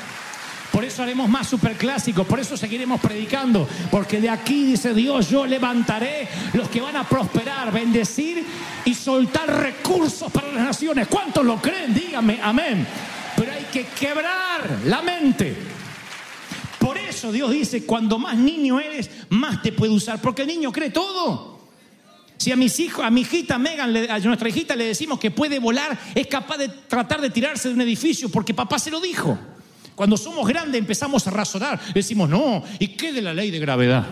Por 0.71 0.85
eso 0.85 1.03
haremos 1.03 1.29
más 1.29 1.49
superclásicos, 1.49 2.25
por 2.25 2.39
eso 2.39 2.57
seguiremos 2.57 3.01
predicando, 3.01 3.69
porque 3.91 4.21
de 4.21 4.31
aquí 4.31 4.65
dice 4.65 4.95
Dios, 4.95 5.29
yo 5.29 5.45
levantaré 5.45 6.29
los 6.53 6.69
que 6.69 6.81
van 6.81 6.95
a 6.95 7.03
prosperar, 7.03 7.73
bendecir 7.73 8.47
y 8.85 8.95
soltar 8.95 9.49
recursos 9.49 10.31
para 10.31 10.53
las 10.53 10.67
naciones. 10.67 11.09
¿Cuántos 11.09 11.45
lo 11.45 11.61
creen? 11.61 11.93
Dígame, 11.93 12.39
amén. 12.41 12.87
Pero 13.37 13.51
hay 13.51 13.67
que 13.73 13.87
quebrar 13.87 14.83
la 14.85 15.03
mente. 15.03 15.72
Eso 17.23 17.31
Dios 17.31 17.53
dice, 17.53 17.87
cuando 17.87 18.19
más 18.19 18.37
niño 18.37 18.81
eres, 18.81 19.09
más 19.29 19.63
te 19.63 19.71
puede 19.71 19.93
usar, 19.93 20.21
porque 20.21 20.43
el 20.43 20.49
niño 20.49 20.73
cree 20.73 20.91
todo. 20.91 21.57
Si 22.37 22.51
a 22.51 22.57
mis 22.57 22.81
hijos, 22.81 23.05
a 23.05 23.11
mi 23.11 23.21
hijita 23.21 23.59
Megan, 23.59 23.97
a 24.11 24.19
nuestra 24.19 24.49
hijita 24.49 24.75
le 24.75 24.87
decimos 24.87 25.21
que 25.21 25.31
puede 25.31 25.61
volar, 25.61 25.97
es 26.17 26.27
capaz 26.27 26.57
de 26.57 26.69
tratar 26.69 27.21
de 27.21 27.31
tirarse 27.31 27.69
de 27.69 27.75
un 27.75 27.81
edificio 27.81 28.29
porque 28.29 28.55
papá 28.55 28.77
se 28.81 28.91
lo 28.91 29.01
dijo. 29.01 29.39
Cuando 29.95 30.17
somos 30.17 30.49
grandes 30.49 30.81
empezamos 30.81 31.25
a 31.29 31.31
razonar, 31.31 31.81
decimos, 31.95 32.29
no, 32.29 32.65
¿y 32.81 32.89
qué 32.89 33.13
de 33.13 33.23
la 33.23 33.33
ley 33.33 33.53
de 33.53 33.61
gravedad? 33.61 34.05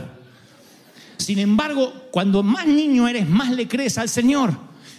Sin 1.17 1.41
embargo, 1.41 1.93
cuando 2.13 2.45
más 2.45 2.69
niño 2.69 3.09
eres, 3.09 3.29
más 3.29 3.51
le 3.51 3.67
crees 3.67 3.99
al 3.99 4.09
Señor. 4.09 4.57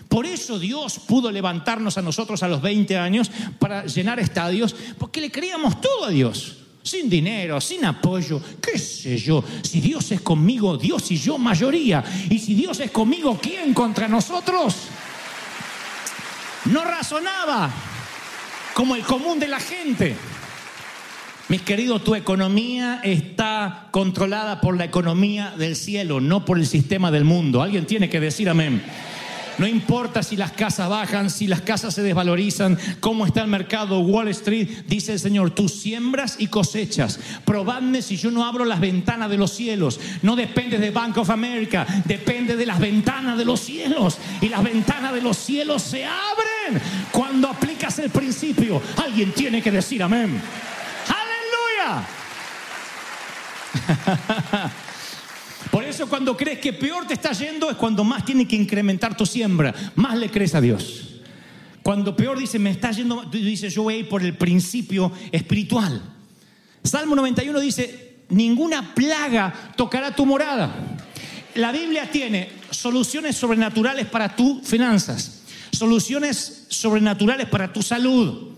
Por 0.10 0.26
eso 0.26 0.60
Dios 0.60 1.00
pudo 1.00 1.32
levantarnos 1.32 1.98
a 1.98 2.02
nosotros 2.02 2.44
a 2.44 2.50
los 2.50 2.62
20 2.62 2.98
años 2.98 3.32
para 3.58 3.86
llenar 3.86 4.20
estadios, 4.20 4.76
porque 4.98 5.22
le 5.22 5.32
creíamos 5.32 5.80
todo 5.80 6.04
a 6.04 6.10
Dios 6.10 6.58
sin 6.84 7.10
dinero, 7.10 7.62
sin 7.62 7.86
apoyo, 7.86 8.42
qué 8.62 8.78
sé 8.78 9.18
yo. 9.18 9.44
Si 9.62 9.82
Dios 9.82 10.12
es 10.12 10.22
conmigo, 10.22 10.78
Dios 10.78 11.12
y 11.12 11.18
yo 11.18 11.38
mayoría. 11.38 12.04
Y 12.30 12.40
si 12.40 12.54
Dios 12.54 12.80
es 12.80 12.92
conmigo, 12.92 13.40
¿quién 13.42 13.74
contra 13.74 14.08
nosotros? 14.08 14.76
No 16.66 16.84
razonaba 16.84 17.72
como 18.74 18.96
el 18.96 19.04
común 19.04 19.40
de 19.40 19.48
la 19.48 19.60
gente. 19.60 20.16
Mis 21.50 21.64
queridos, 21.64 22.04
tu 22.04 22.16
economía 22.16 23.02
está 23.04 23.90
controlada 23.92 24.62
por 24.62 24.78
la 24.78 24.86
economía 24.86 25.54
del 25.58 25.76
cielo, 25.76 26.22
no 26.22 26.46
por 26.46 26.58
el 26.58 26.66
sistema 26.66 27.12
del 27.12 27.26
mundo. 27.26 27.62
Alguien 27.62 27.86
tiene 27.86 28.10
que 28.10 28.22
decir 28.22 28.50
amén. 28.50 28.82
No 29.58 29.68
importa 29.68 30.24
si 30.24 30.36
las 30.36 30.52
casas 30.52 30.90
bajan, 30.90 31.30
si 31.30 31.48
las 31.48 31.62
casas 31.62 31.94
se 31.94 32.02
desvalorizan, 32.02 32.78
cómo 33.00 33.26
está 33.26 33.42
el 33.42 33.48
mercado, 33.48 34.00
Wall 34.00 34.30
Street, 34.30 34.86
dice 34.88 35.14
el 35.14 35.20
Señor, 35.20 35.52
tú 35.52 35.70
siembras 35.70 36.36
y 36.40 36.48
cosechas. 36.48 37.20
Probadme 37.46 38.02
si 38.02 38.18
yo 38.18 38.32
no 38.32 38.46
abro 38.46 38.66
las 38.66 38.80
ventanas 38.80 39.30
de 39.30 39.38
los 39.38 39.52
cielos. 39.52 40.00
No 40.22 40.36
depende 40.36 40.78
de 40.78 40.92
Bank 40.92 41.18
of 41.18 41.30
America, 41.30 41.86
depende 42.06 42.56
de 42.56 42.66
las 42.66 42.80
ventanas 42.80 43.38
de 43.38 43.46
los 43.46 43.60
cielos. 43.60 44.18
Y 44.42 44.50
las 44.50 44.64
ventanas 44.64 45.14
de 45.14 45.22
los 45.22 45.38
cielos 45.38 45.82
se 45.82 46.06
abren 46.06 46.82
cuando 47.12 47.50
aplicas 47.50 48.00
el 48.00 48.10
principio. 48.10 48.82
Alguien 48.98 49.32
tiene 49.34 49.62
que 49.62 49.72
decir 49.72 50.02
amén. 50.02 50.42
Aleluya. 51.08 52.08
Por 55.72 55.86
eso 55.86 56.08
cuando 56.08 56.36
crees 56.36 56.60
que 56.60 56.74
peor 56.74 57.08
te 57.08 57.14
está 57.14 57.32
yendo 57.32 57.70
es 57.70 57.78
cuando 57.78 58.04
más 58.04 58.26
tiene 58.26 58.46
que 58.48 58.58
incrementar 58.58 59.16
tu 59.16 59.26
siembra, 59.26 59.74
más 59.96 60.18
le 60.18 60.30
crees 60.30 60.54
a 60.54 60.62
Dios. 60.62 61.22
Cuando 61.82 62.16
peor 62.16 62.38
dice, 62.38 62.60
me 62.60 62.70
está 62.70 62.92
yendo, 62.92 63.24
dice, 63.24 63.70
yo 63.70 63.84
voy 63.84 64.04
por 64.04 64.22
el 64.22 64.36
principio 64.36 65.12
espiritual. 65.32 66.02
Salmo 66.84 67.16
91 67.16 67.60
dice, 67.60 68.18
ninguna 68.30 68.94
plaga 68.94 69.72
tocará 69.76 70.14
tu 70.14 70.26
morada. 70.26 70.98
La 71.56 71.72
Biblia 71.72 72.12
tiene 72.12 72.50
soluciones 72.70 73.38
sobrenaturales 73.38 74.08
para 74.08 74.36
tus 74.36 74.68
finanzas, 74.68 75.44
soluciones 75.72 76.66
sobrenaturales 76.70 77.48
para 77.48 77.72
tu 77.72 77.82
salud, 77.82 78.52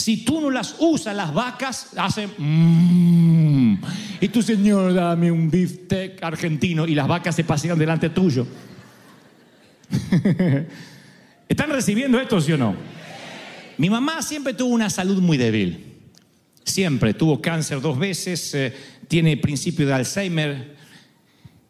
si 0.00 0.24
tú 0.24 0.40
no 0.40 0.50
las 0.50 0.76
usas, 0.78 1.14
las 1.14 1.32
vacas 1.34 1.88
hacen... 1.96 2.30
Y 4.20 4.28
tu 4.28 4.42
Señor, 4.42 4.94
dame 4.94 5.30
un 5.30 5.50
bistec 5.50 6.22
argentino 6.22 6.86
y 6.86 6.94
las 6.94 7.06
vacas 7.06 7.36
se 7.36 7.44
pasean 7.44 7.78
delante 7.78 8.10
tuyo. 8.10 8.46
¿Están 11.48 11.70
recibiendo 11.70 12.20
esto, 12.20 12.40
sí 12.40 12.52
o 12.52 12.58
no? 12.58 12.76
Mi 13.78 13.90
mamá 13.90 14.22
siempre 14.22 14.54
tuvo 14.54 14.74
una 14.74 14.90
salud 14.90 15.20
muy 15.20 15.36
débil. 15.36 15.86
Siempre. 16.64 17.14
Tuvo 17.14 17.40
cáncer 17.40 17.80
dos 17.80 17.98
veces, 17.98 18.54
eh, 18.54 18.74
tiene 19.08 19.36
principio 19.36 19.86
de 19.86 19.94
Alzheimer. 19.94 20.76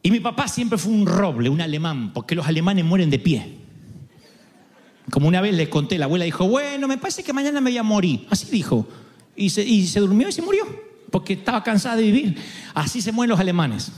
Y 0.02 0.10
mi 0.10 0.20
papá 0.20 0.48
siempre 0.48 0.78
fue 0.78 0.92
un 0.92 1.06
roble, 1.06 1.48
un 1.48 1.60
alemán, 1.60 2.12
porque 2.12 2.34
los 2.34 2.46
alemanes 2.46 2.84
mueren 2.84 3.10
de 3.10 3.18
pie. 3.18 3.58
Como 5.10 5.28
una 5.28 5.40
vez 5.40 5.54
les 5.54 5.68
conté, 5.68 5.98
la 5.98 6.06
abuela 6.06 6.24
dijo, 6.24 6.48
bueno, 6.48 6.88
me 6.88 6.98
parece 6.98 7.22
que 7.22 7.32
mañana 7.32 7.60
me 7.60 7.70
voy 7.70 7.78
a 7.78 7.82
morir. 7.82 8.26
Así 8.30 8.46
dijo. 8.50 8.88
Y 9.36 9.50
se 9.50 10.00
durmió 10.00 10.28
y 10.28 10.32
se 10.32 10.42
murió, 10.42 10.64
porque 11.10 11.34
estaba 11.34 11.62
cansada 11.62 11.96
de 11.96 12.02
vivir. 12.02 12.36
Así 12.74 13.00
se 13.00 13.12
mueren 13.12 13.30
los 13.30 13.40
alemanes. 13.40 13.92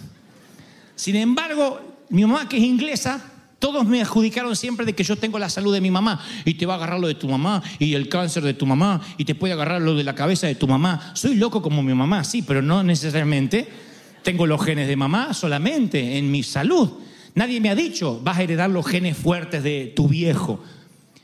Sin 0.95 1.17
embargo, 1.17 1.81
mi 2.11 2.23
mamá, 2.23 2.49
que 2.49 2.57
es 2.57 2.63
inglesa, 2.63 3.21
todos 3.59 3.87
me 3.87 4.01
adjudicaron 4.01 4.57
siempre 4.57 4.85
de 4.85 4.93
que 4.93 5.05
yo 5.05 5.17
tengo 5.17 5.39
la 5.39 5.49
salud 5.49 5.73
de 5.73 5.81
mi 5.81 5.91
mamá 5.91 6.21
y 6.45 6.55
te 6.55 6.67
va 6.67 6.75
a 6.75 6.77
agarrar 6.79 6.99
lo 6.99 7.07
de 7.07 7.15
tu 7.15 7.29
mamá 7.29 7.63
y 7.79 7.95
el 7.95 8.09
cáncer 8.09 8.43
de 8.43 8.55
tu 8.55 8.67
mamá 8.67 9.01
y 9.19 9.25
te 9.25 9.37
puede 9.37 9.53
agarrar 9.53 9.81
lo 9.81 9.95
de 9.95 10.03
la 10.03 10.17
cabeza 10.17 10.49
de 10.49 10.57
tu 10.57 10.67
mamá. 10.67 11.13
Soy 11.15 11.37
loco 11.37 11.63
como 11.63 11.81
mi 11.81 11.95
mamá, 11.95 12.25
sí, 12.25 12.43
pero 12.43 12.61
no 12.61 12.83
necesariamente 12.83 13.69
tengo 14.25 14.47
los 14.47 14.65
genes 14.65 14.89
de 14.89 14.97
mamá 14.97 15.33
solamente 15.33 16.19
en 16.19 16.31
mi 16.31 16.43
salud. 16.43 16.91
Nadie 17.37 17.61
me 17.61 17.71
ha 17.71 17.75
dicho, 17.77 18.21
vas 18.23 18.39
a 18.39 18.43
heredar 18.43 18.69
los 18.69 18.85
genes 18.85 19.17
fuertes 19.17 19.63
de 19.63 19.93
tu 19.95 20.09
viejo. 20.09 20.61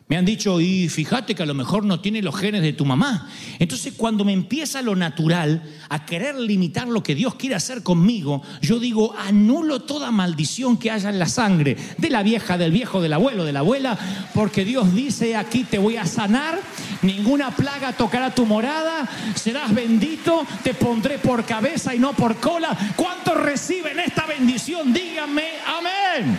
Me 0.09 0.17
han 0.17 0.25
dicho, 0.25 0.59
y 0.59 0.89
fíjate 0.89 1.35
que 1.35 1.43
a 1.43 1.47
lo 1.47 1.53
mejor 1.53 1.85
no 1.85 2.01
tiene 2.01 2.23
los 2.23 2.35
genes 2.35 2.63
de 2.63 2.73
tu 2.73 2.87
mamá. 2.87 3.29
Entonces 3.59 3.93
cuando 3.95 4.25
me 4.25 4.33
empieza 4.33 4.81
lo 4.81 4.97
natural 4.97 5.63
a 5.91 6.07
querer 6.07 6.35
limitar 6.37 6.89
lo 6.89 7.03
que 7.03 7.15
Dios 7.15 7.35
quiere 7.35 7.57
hacer 7.57 7.83
conmigo, 7.83 8.43
yo 8.63 8.79
digo, 8.79 9.15
anulo 9.19 9.83
toda 9.83 10.11
maldición 10.11 10.79
que 10.79 10.91
haya 10.91 11.11
en 11.11 11.19
la 11.19 11.29
sangre 11.29 11.77
de 11.99 12.09
la 12.09 12.23
vieja, 12.23 12.57
del 12.57 12.73
viejo, 12.73 13.03
del 13.03 13.13
abuelo, 13.13 13.45
de 13.45 13.53
la 13.53 13.59
abuela, 13.61 13.99
porque 14.33 14.65
Dios 14.65 14.95
dice, 14.95 15.37
aquí 15.37 15.65
te 15.65 15.77
voy 15.77 15.99
a 15.99 16.07
sanar, 16.07 16.59
ninguna 17.03 17.51
plaga 17.51 17.93
tocará 17.93 18.35
tu 18.35 18.47
morada, 18.47 19.07
serás 19.35 19.75
bendito, 19.75 20.47
te 20.63 20.73
pondré 20.73 21.19
por 21.19 21.45
cabeza 21.45 21.95
y 21.95 21.99
no 21.99 22.15
por 22.15 22.37
cola. 22.37 22.95
¿Cuántos 22.97 23.37
reciben 23.37 23.99
esta 24.01 24.25
bendición? 24.25 24.91
Díganme, 24.91 25.45
amén 25.67 26.39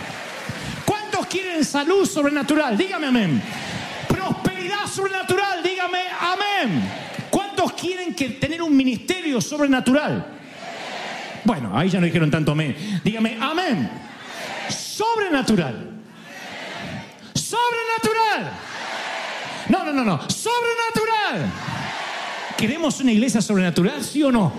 quieren 1.30 1.64
salud 1.64 2.04
sobrenatural? 2.06 2.76
Dígame 2.76 3.06
amén. 3.06 3.42
Sobrenatural, 4.90 5.62
dígame 5.62 5.98
amén. 6.20 6.82
¿Cuántos 7.30 7.72
quieren 7.74 8.12
que 8.12 8.30
tener 8.30 8.60
un 8.60 8.76
ministerio 8.76 9.40
sobrenatural? 9.40 10.26
Bueno, 11.44 11.70
ahí 11.78 11.88
ya 11.88 12.00
no 12.00 12.06
dijeron 12.06 12.30
tanto 12.30 12.52
amén. 12.52 12.76
Dígame 13.04 13.38
amén. 13.40 13.88
Sobrenatural. 14.68 16.02
Sobrenatural. 17.34 18.52
No, 19.68 19.84
no, 19.84 19.92
no, 19.92 20.04
no. 20.04 20.28
Sobrenatural. 20.28 21.52
¿Queremos 22.58 23.00
una 23.00 23.12
iglesia 23.12 23.40
sobrenatural, 23.40 24.02
sí 24.02 24.22
o 24.22 24.32
no? 24.32 24.52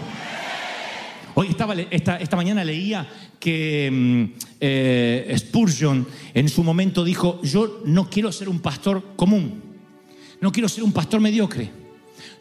Hoy 1.36 1.50
estaba, 1.50 1.76
esta, 1.76 2.18
esta 2.18 2.36
mañana 2.36 2.64
leía 2.64 3.08
que 3.40 3.90
mm, 3.92 4.24
eh, 4.60 5.36
Spurgeon 5.38 6.08
en 6.34 6.50
su 6.50 6.64
momento 6.64 7.04
dijo, 7.04 7.42
yo 7.44 7.82
no 7.86 8.10
quiero 8.10 8.32
ser 8.32 8.50
un 8.50 8.60
pastor 8.60 9.16
común, 9.16 9.71
no 10.42 10.52
quiero 10.52 10.68
ser 10.68 10.84
un 10.84 10.92
pastor 10.92 11.22
mediocre, 11.22 11.72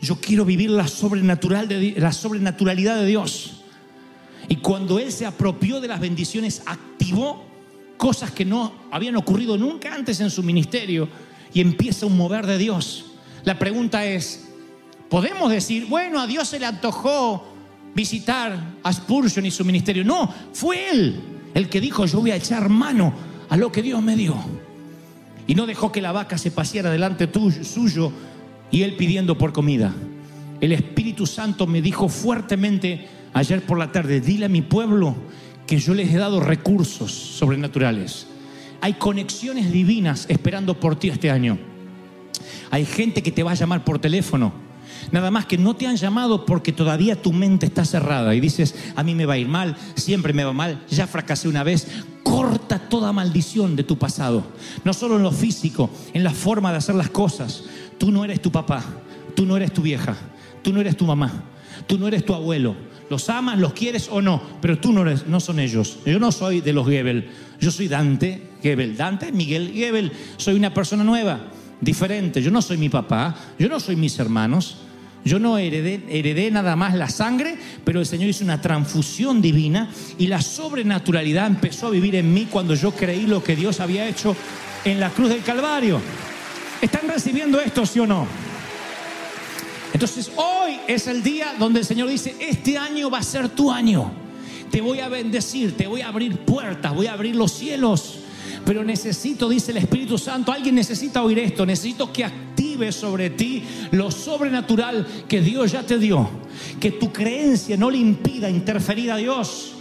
Yo 0.00 0.16
quiero 0.16 0.46
vivir 0.46 0.70
la, 0.70 0.88
sobrenatural 0.88 1.68
de, 1.68 1.94
la 1.98 2.12
sobrenaturalidad 2.12 2.96
de 2.96 3.06
Dios. 3.06 3.60
Y 4.48 4.56
cuando 4.56 4.98
Él 4.98 5.12
se 5.12 5.26
apropió 5.26 5.80
de 5.80 5.88
las 5.88 6.00
bendiciones, 6.00 6.62
activó 6.64 7.44
cosas 7.98 8.30
que 8.30 8.46
no 8.46 8.72
habían 8.90 9.16
ocurrido 9.16 9.58
nunca 9.58 9.94
antes 9.94 10.18
en 10.20 10.30
su 10.30 10.42
ministerio 10.42 11.06
y 11.52 11.60
empieza 11.60 12.06
un 12.06 12.16
mover 12.16 12.46
de 12.46 12.56
Dios. 12.56 13.12
La 13.44 13.58
pregunta 13.58 14.06
es, 14.06 14.48
¿podemos 15.10 15.50
decir, 15.50 15.84
bueno, 15.86 16.18
a 16.18 16.26
Dios 16.26 16.48
se 16.48 16.58
le 16.58 16.64
antojó 16.64 17.44
visitar 17.94 18.78
a 18.82 18.92
Spurgeon 18.92 19.44
y 19.44 19.50
su 19.50 19.64
ministerio? 19.66 20.04
No, 20.04 20.32
fue 20.54 20.90
Él 20.90 21.20
el 21.52 21.68
que 21.68 21.80
dijo, 21.80 22.06
yo 22.06 22.20
voy 22.20 22.30
a 22.30 22.36
echar 22.36 22.70
mano 22.70 23.12
a 23.50 23.56
lo 23.58 23.70
que 23.70 23.82
Dios 23.82 24.02
me 24.02 24.16
dio. 24.16 24.34
Y 25.50 25.56
no 25.56 25.66
dejó 25.66 25.90
que 25.90 26.00
la 26.00 26.12
vaca 26.12 26.38
se 26.38 26.52
paseara 26.52 26.92
delante 26.92 27.26
tuyo, 27.26 27.64
suyo 27.64 28.12
y 28.70 28.82
él 28.82 28.94
pidiendo 28.94 29.36
por 29.36 29.52
comida. 29.52 29.92
El 30.60 30.70
Espíritu 30.70 31.26
Santo 31.26 31.66
me 31.66 31.82
dijo 31.82 32.08
fuertemente 32.08 33.08
ayer 33.32 33.60
por 33.66 33.76
la 33.76 33.90
tarde, 33.90 34.20
dile 34.20 34.46
a 34.46 34.48
mi 34.48 34.62
pueblo 34.62 35.16
que 35.66 35.80
yo 35.80 35.92
les 35.92 36.14
he 36.14 36.18
dado 36.18 36.38
recursos 36.38 37.10
sobrenaturales. 37.10 38.28
Hay 38.80 38.92
conexiones 38.92 39.72
divinas 39.72 40.26
esperando 40.28 40.78
por 40.78 40.94
ti 40.94 41.08
este 41.08 41.32
año. 41.32 41.58
Hay 42.70 42.84
gente 42.84 43.20
que 43.20 43.32
te 43.32 43.42
va 43.42 43.50
a 43.50 43.54
llamar 43.54 43.82
por 43.82 43.98
teléfono. 43.98 44.52
Nada 45.12 45.30
más 45.30 45.46
que 45.46 45.58
no 45.58 45.74
te 45.74 45.86
han 45.86 45.96
llamado 45.96 46.46
porque 46.46 46.72
todavía 46.72 47.20
tu 47.20 47.32
mente 47.32 47.66
está 47.66 47.84
cerrada 47.84 48.34
y 48.34 48.40
dices, 48.40 48.74
a 48.96 49.02
mí 49.02 49.14
me 49.14 49.26
va 49.26 49.34
a 49.34 49.38
ir 49.38 49.48
mal, 49.48 49.76
siempre 49.94 50.32
me 50.32 50.44
va 50.44 50.52
mal, 50.52 50.82
ya 50.88 51.06
fracasé 51.06 51.48
una 51.48 51.64
vez. 51.64 51.88
Corta 52.22 52.78
toda 52.78 53.12
maldición 53.12 53.76
de 53.76 53.84
tu 53.84 53.98
pasado, 53.98 54.44
no 54.84 54.92
solo 54.92 55.16
en 55.16 55.22
lo 55.22 55.32
físico, 55.32 55.90
en 56.12 56.22
la 56.22 56.30
forma 56.30 56.70
de 56.70 56.78
hacer 56.78 56.94
las 56.94 57.10
cosas. 57.10 57.64
Tú 57.98 58.12
no 58.12 58.24
eres 58.24 58.40
tu 58.40 58.52
papá, 58.52 58.84
tú 59.34 59.46
no 59.46 59.56
eres 59.56 59.72
tu 59.72 59.82
vieja, 59.82 60.16
tú 60.62 60.72
no 60.72 60.80
eres 60.80 60.96
tu 60.96 61.06
mamá, 61.06 61.44
tú 61.86 61.98
no 61.98 62.06
eres 62.06 62.24
tu 62.24 62.34
abuelo. 62.34 62.76
Los 63.08 63.28
amas, 63.28 63.58
los 63.58 63.72
quieres 63.72 64.08
o 64.10 64.22
no, 64.22 64.40
pero 64.60 64.78
tú 64.78 64.92
no, 64.92 65.02
eres, 65.02 65.26
no 65.26 65.40
son 65.40 65.58
ellos. 65.58 65.98
Yo 66.06 66.20
no 66.20 66.30
soy 66.30 66.60
de 66.60 66.72
los 66.72 66.86
Gebel, 66.86 67.28
yo 67.60 67.72
soy 67.72 67.88
Dante 67.88 68.50
Gebel. 68.62 68.96
Dante 68.96 69.32
Miguel 69.32 69.72
Gebel, 69.74 70.12
soy 70.36 70.54
una 70.54 70.72
persona 70.72 71.02
nueva, 71.02 71.40
diferente. 71.80 72.42
Yo 72.42 72.50
no 72.50 72.62
soy 72.62 72.76
mi 72.76 72.88
papá, 72.88 73.34
yo 73.58 73.68
no 73.68 73.80
soy 73.80 73.96
mis 73.96 74.18
hermanos. 74.18 74.76
Yo 75.24 75.38
no 75.38 75.58
heredé, 75.58 76.50
nada 76.50 76.76
más 76.76 76.94
la 76.94 77.08
sangre, 77.08 77.56
pero 77.84 78.00
el 78.00 78.06
Señor 78.06 78.30
hizo 78.30 78.42
una 78.42 78.60
transfusión 78.60 79.42
divina 79.42 79.90
y 80.18 80.28
la 80.28 80.40
sobrenaturalidad 80.40 81.46
empezó 81.46 81.88
a 81.88 81.90
vivir 81.90 82.14
en 82.16 82.32
mí 82.32 82.46
cuando 82.50 82.74
yo 82.74 82.92
creí 82.92 83.26
lo 83.26 83.42
que 83.42 83.54
Dios 83.54 83.80
había 83.80 84.08
hecho 84.08 84.34
en 84.84 84.98
la 84.98 85.10
cruz 85.10 85.28
del 85.28 85.42
Calvario. 85.42 86.00
¿Están 86.80 87.08
recibiendo 87.08 87.60
esto, 87.60 87.84
sí 87.84 87.98
o 87.98 88.06
no? 88.06 88.26
Entonces 89.92 90.30
hoy 90.36 90.78
es 90.88 91.06
el 91.06 91.22
día 91.22 91.54
donde 91.58 91.80
el 91.80 91.84
Señor 91.84 92.08
dice, 92.08 92.34
este 92.40 92.78
año 92.78 93.10
va 93.10 93.18
a 93.18 93.22
ser 93.22 93.50
tu 93.50 93.70
año. 93.70 94.10
Te 94.70 94.80
voy 94.80 95.00
a 95.00 95.08
bendecir, 95.08 95.76
te 95.76 95.86
voy 95.86 96.00
a 96.00 96.08
abrir 96.08 96.38
puertas, 96.38 96.94
voy 96.94 97.08
a 97.08 97.12
abrir 97.12 97.36
los 97.36 97.52
cielos. 97.52 98.19
Pero 98.70 98.84
necesito, 98.84 99.48
dice 99.48 99.72
el 99.72 99.78
Espíritu 99.78 100.16
Santo, 100.16 100.52
alguien 100.52 100.76
necesita 100.76 101.24
oír 101.24 101.40
esto, 101.40 101.66
necesito 101.66 102.12
que 102.12 102.24
active 102.24 102.92
sobre 102.92 103.30
ti 103.30 103.64
lo 103.90 104.12
sobrenatural 104.12 105.24
que 105.26 105.40
Dios 105.40 105.72
ya 105.72 105.82
te 105.82 105.98
dio. 105.98 106.30
Que 106.78 106.92
tu 106.92 107.12
creencia 107.12 107.76
no 107.76 107.90
le 107.90 107.98
impida 107.98 108.48
interferir 108.48 109.10
a 109.10 109.16
Dios 109.16 109.79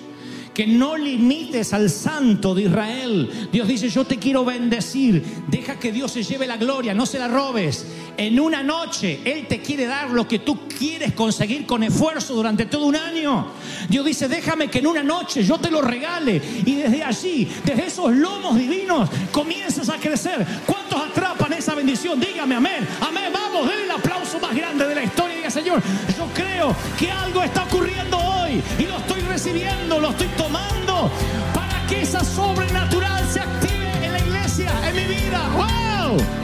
que 0.60 0.68
no 0.68 0.98
limites 0.98 1.72
al 1.72 1.90
santo 1.90 2.54
de 2.54 2.64
Israel. 2.64 3.48
Dios 3.50 3.66
dice, 3.66 3.88
yo 3.88 4.04
te 4.04 4.18
quiero 4.18 4.44
bendecir. 4.44 5.24
Deja 5.48 5.80
que 5.80 5.94
Dios 5.94 6.12
se 6.12 6.22
lleve 6.22 6.46
la 6.48 6.58
gloria, 6.58 6.94
no 6.94 7.06
se 7.06 7.18
la 7.18 7.30
robes. 7.30 7.86
En 8.18 8.38
una 8.38 8.62
noche 8.62 9.22
Él 9.24 9.48
te 9.48 9.62
quiere 9.62 9.86
dar 9.86 10.10
lo 10.10 10.28
que 10.28 10.40
tú 10.40 10.68
quieres 10.68 11.14
conseguir 11.14 11.66
con 11.66 11.82
esfuerzo 11.84 12.34
durante 12.34 12.66
todo 12.66 12.88
un 12.88 12.98
año. 12.98 13.48
Dios 13.88 14.06
dice, 14.06 14.28
déjame 14.28 14.68
que 14.70 14.80
en 14.80 14.88
una 14.88 15.02
noche 15.02 15.46
yo 15.46 15.60
te 15.60 15.72
lo 15.72 15.82
regale. 15.82 16.42
Y 16.66 16.76
desde 16.76 17.06
allí, 17.06 17.48
desde 17.64 17.86
esos 17.86 18.14
lomos 18.14 18.58
divinos, 18.58 19.10
comienzas 19.32 19.88
a 19.88 19.96
crecer. 19.96 20.46
¿Cuántos 20.66 21.02
atrapan 21.02 21.49
esa 21.60 21.76
bendición? 21.76 22.20
Dígame 22.20 22.56
amén. 22.56 22.88
Amén. 23.02 23.32
Vamos, 23.34 23.68
denle 23.68 23.84
el 23.84 23.92
aplauso 23.92 24.40
más 24.40 24.56
grande 24.56 24.88
de 24.88 24.96
la 24.96 25.04
historia. 25.04 25.36
Diga, 25.36 25.52
Señor, 25.52 25.82
yo 26.18 26.26
creo 26.34 26.76
que 26.98 27.12
algo 27.12 27.44
está 27.44 27.64
ocurriendo 27.64 28.18
hoy. 28.18 28.64
Y 28.80 28.84
lo 28.84 28.98
estoy 28.98 29.22
recibiendo, 29.22 30.00
lo 30.00 30.10
estoy 30.10 30.28
tomando 30.30 31.12
para 31.54 31.86
que 31.88 32.02
esa 32.02 32.24
sobrenatural 32.24 33.28
se 33.30 33.42
active 33.42 34.06
en 34.06 34.14
la 34.14 34.20
iglesia, 34.20 34.72
en 34.88 34.96
mi 34.96 35.04
vida. 35.04 35.50
¡Wow! 35.54 36.39